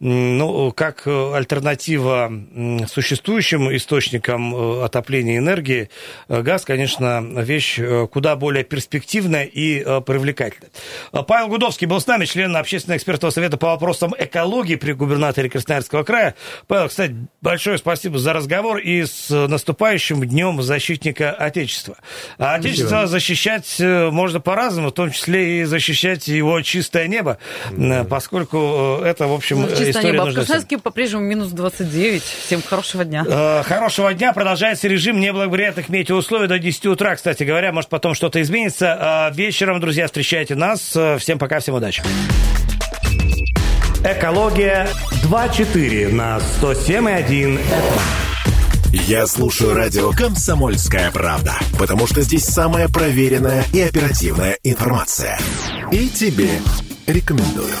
ну, 0.00 0.72
как 0.72 1.06
альтернатива 1.06 2.32
существующим 2.90 3.76
источникам 3.76 4.82
отопления 4.82 5.36
энергии, 5.36 5.90
газ, 6.30 6.64
конечно, 6.64 7.20
вещь 7.20 7.78
куда 8.10 8.37
более 8.38 8.64
перспективная 8.64 9.44
и 9.44 9.82
э, 9.84 10.00
привлекательная. 10.00 10.70
Э, 11.12 11.22
Павел 11.22 11.48
Гудовский 11.48 11.86
был 11.86 12.00
с 12.00 12.06
нами, 12.06 12.24
член 12.24 12.56
общественного 12.56 12.96
экспертного 12.96 13.30
совета 13.30 13.56
по 13.56 13.68
вопросам 13.68 14.14
экологии 14.18 14.76
при 14.76 14.92
губернаторе 14.92 15.50
Красноярского 15.50 16.04
края. 16.04 16.34
Павел, 16.66 16.88
кстати, 16.88 17.14
большое 17.40 17.78
спасибо 17.78 18.18
за 18.18 18.32
разговор 18.32 18.78
и 18.78 19.04
с 19.04 19.28
наступающим 19.30 20.24
Днем 20.24 20.62
Защитника 20.62 21.30
Отечества. 21.32 21.96
А 22.38 22.54
Отечество 22.54 22.86
Спасибо. 22.88 23.06
защищать 23.08 23.76
э, 23.80 24.10
можно 24.10 24.40
по-разному, 24.40 24.88
в 24.88 24.92
том 24.92 25.10
числе 25.10 25.60
и 25.60 25.64
защищать 25.64 26.28
его 26.28 26.60
чистое 26.62 27.08
небо, 27.08 27.38
да. 27.72 28.04
поскольку 28.04 29.00
это, 29.04 29.26
в 29.26 29.32
общем, 29.32 29.62
ну, 29.62 29.68
чистое 29.68 29.90
история 29.90 30.12
небо. 30.12 30.28
А 30.28 30.30
в 30.30 30.34
Красноярске 30.34 30.78
по-прежнему 30.78 31.24
минус 31.24 31.48
29. 31.48 32.22
Всем 32.22 32.62
хорошего 32.62 33.04
дня. 33.04 33.24
Хорошего 33.64 34.14
дня. 34.14 34.32
Продолжается 34.32 34.88
режим 34.88 35.20
неблагоприятных 35.20 35.88
метеоусловий 35.88 36.48
до 36.48 36.58
10 36.58 36.86
утра, 36.86 37.16
кстати 37.16 37.42
говоря. 37.42 37.72
Может, 37.72 37.90
потом 37.90 38.14
что-то 38.28 38.42
изменится. 38.42 38.96
А 39.00 39.30
вечером, 39.30 39.80
друзья, 39.80 40.06
встречайте 40.06 40.54
нас. 40.54 40.94
Всем 41.18 41.38
пока, 41.38 41.60
всем 41.60 41.76
удачи. 41.76 42.02
Экология 44.04 44.86
2.4 45.24 46.12
на 46.12 46.38
107.1 46.60 47.58
Я 49.06 49.26
слушаю 49.26 49.74
радио 49.74 50.10
«Комсомольская 50.10 51.10
правда», 51.10 51.54
потому 51.78 52.06
что 52.06 52.20
здесь 52.20 52.44
самая 52.44 52.88
проверенная 52.88 53.64
и 53.72 53.80
оперативная 53.80 54.58
информация. 54.62 55.38
И 55.90 56.08
тебе 56.08 56.50
рекомендую. 57.06 57.74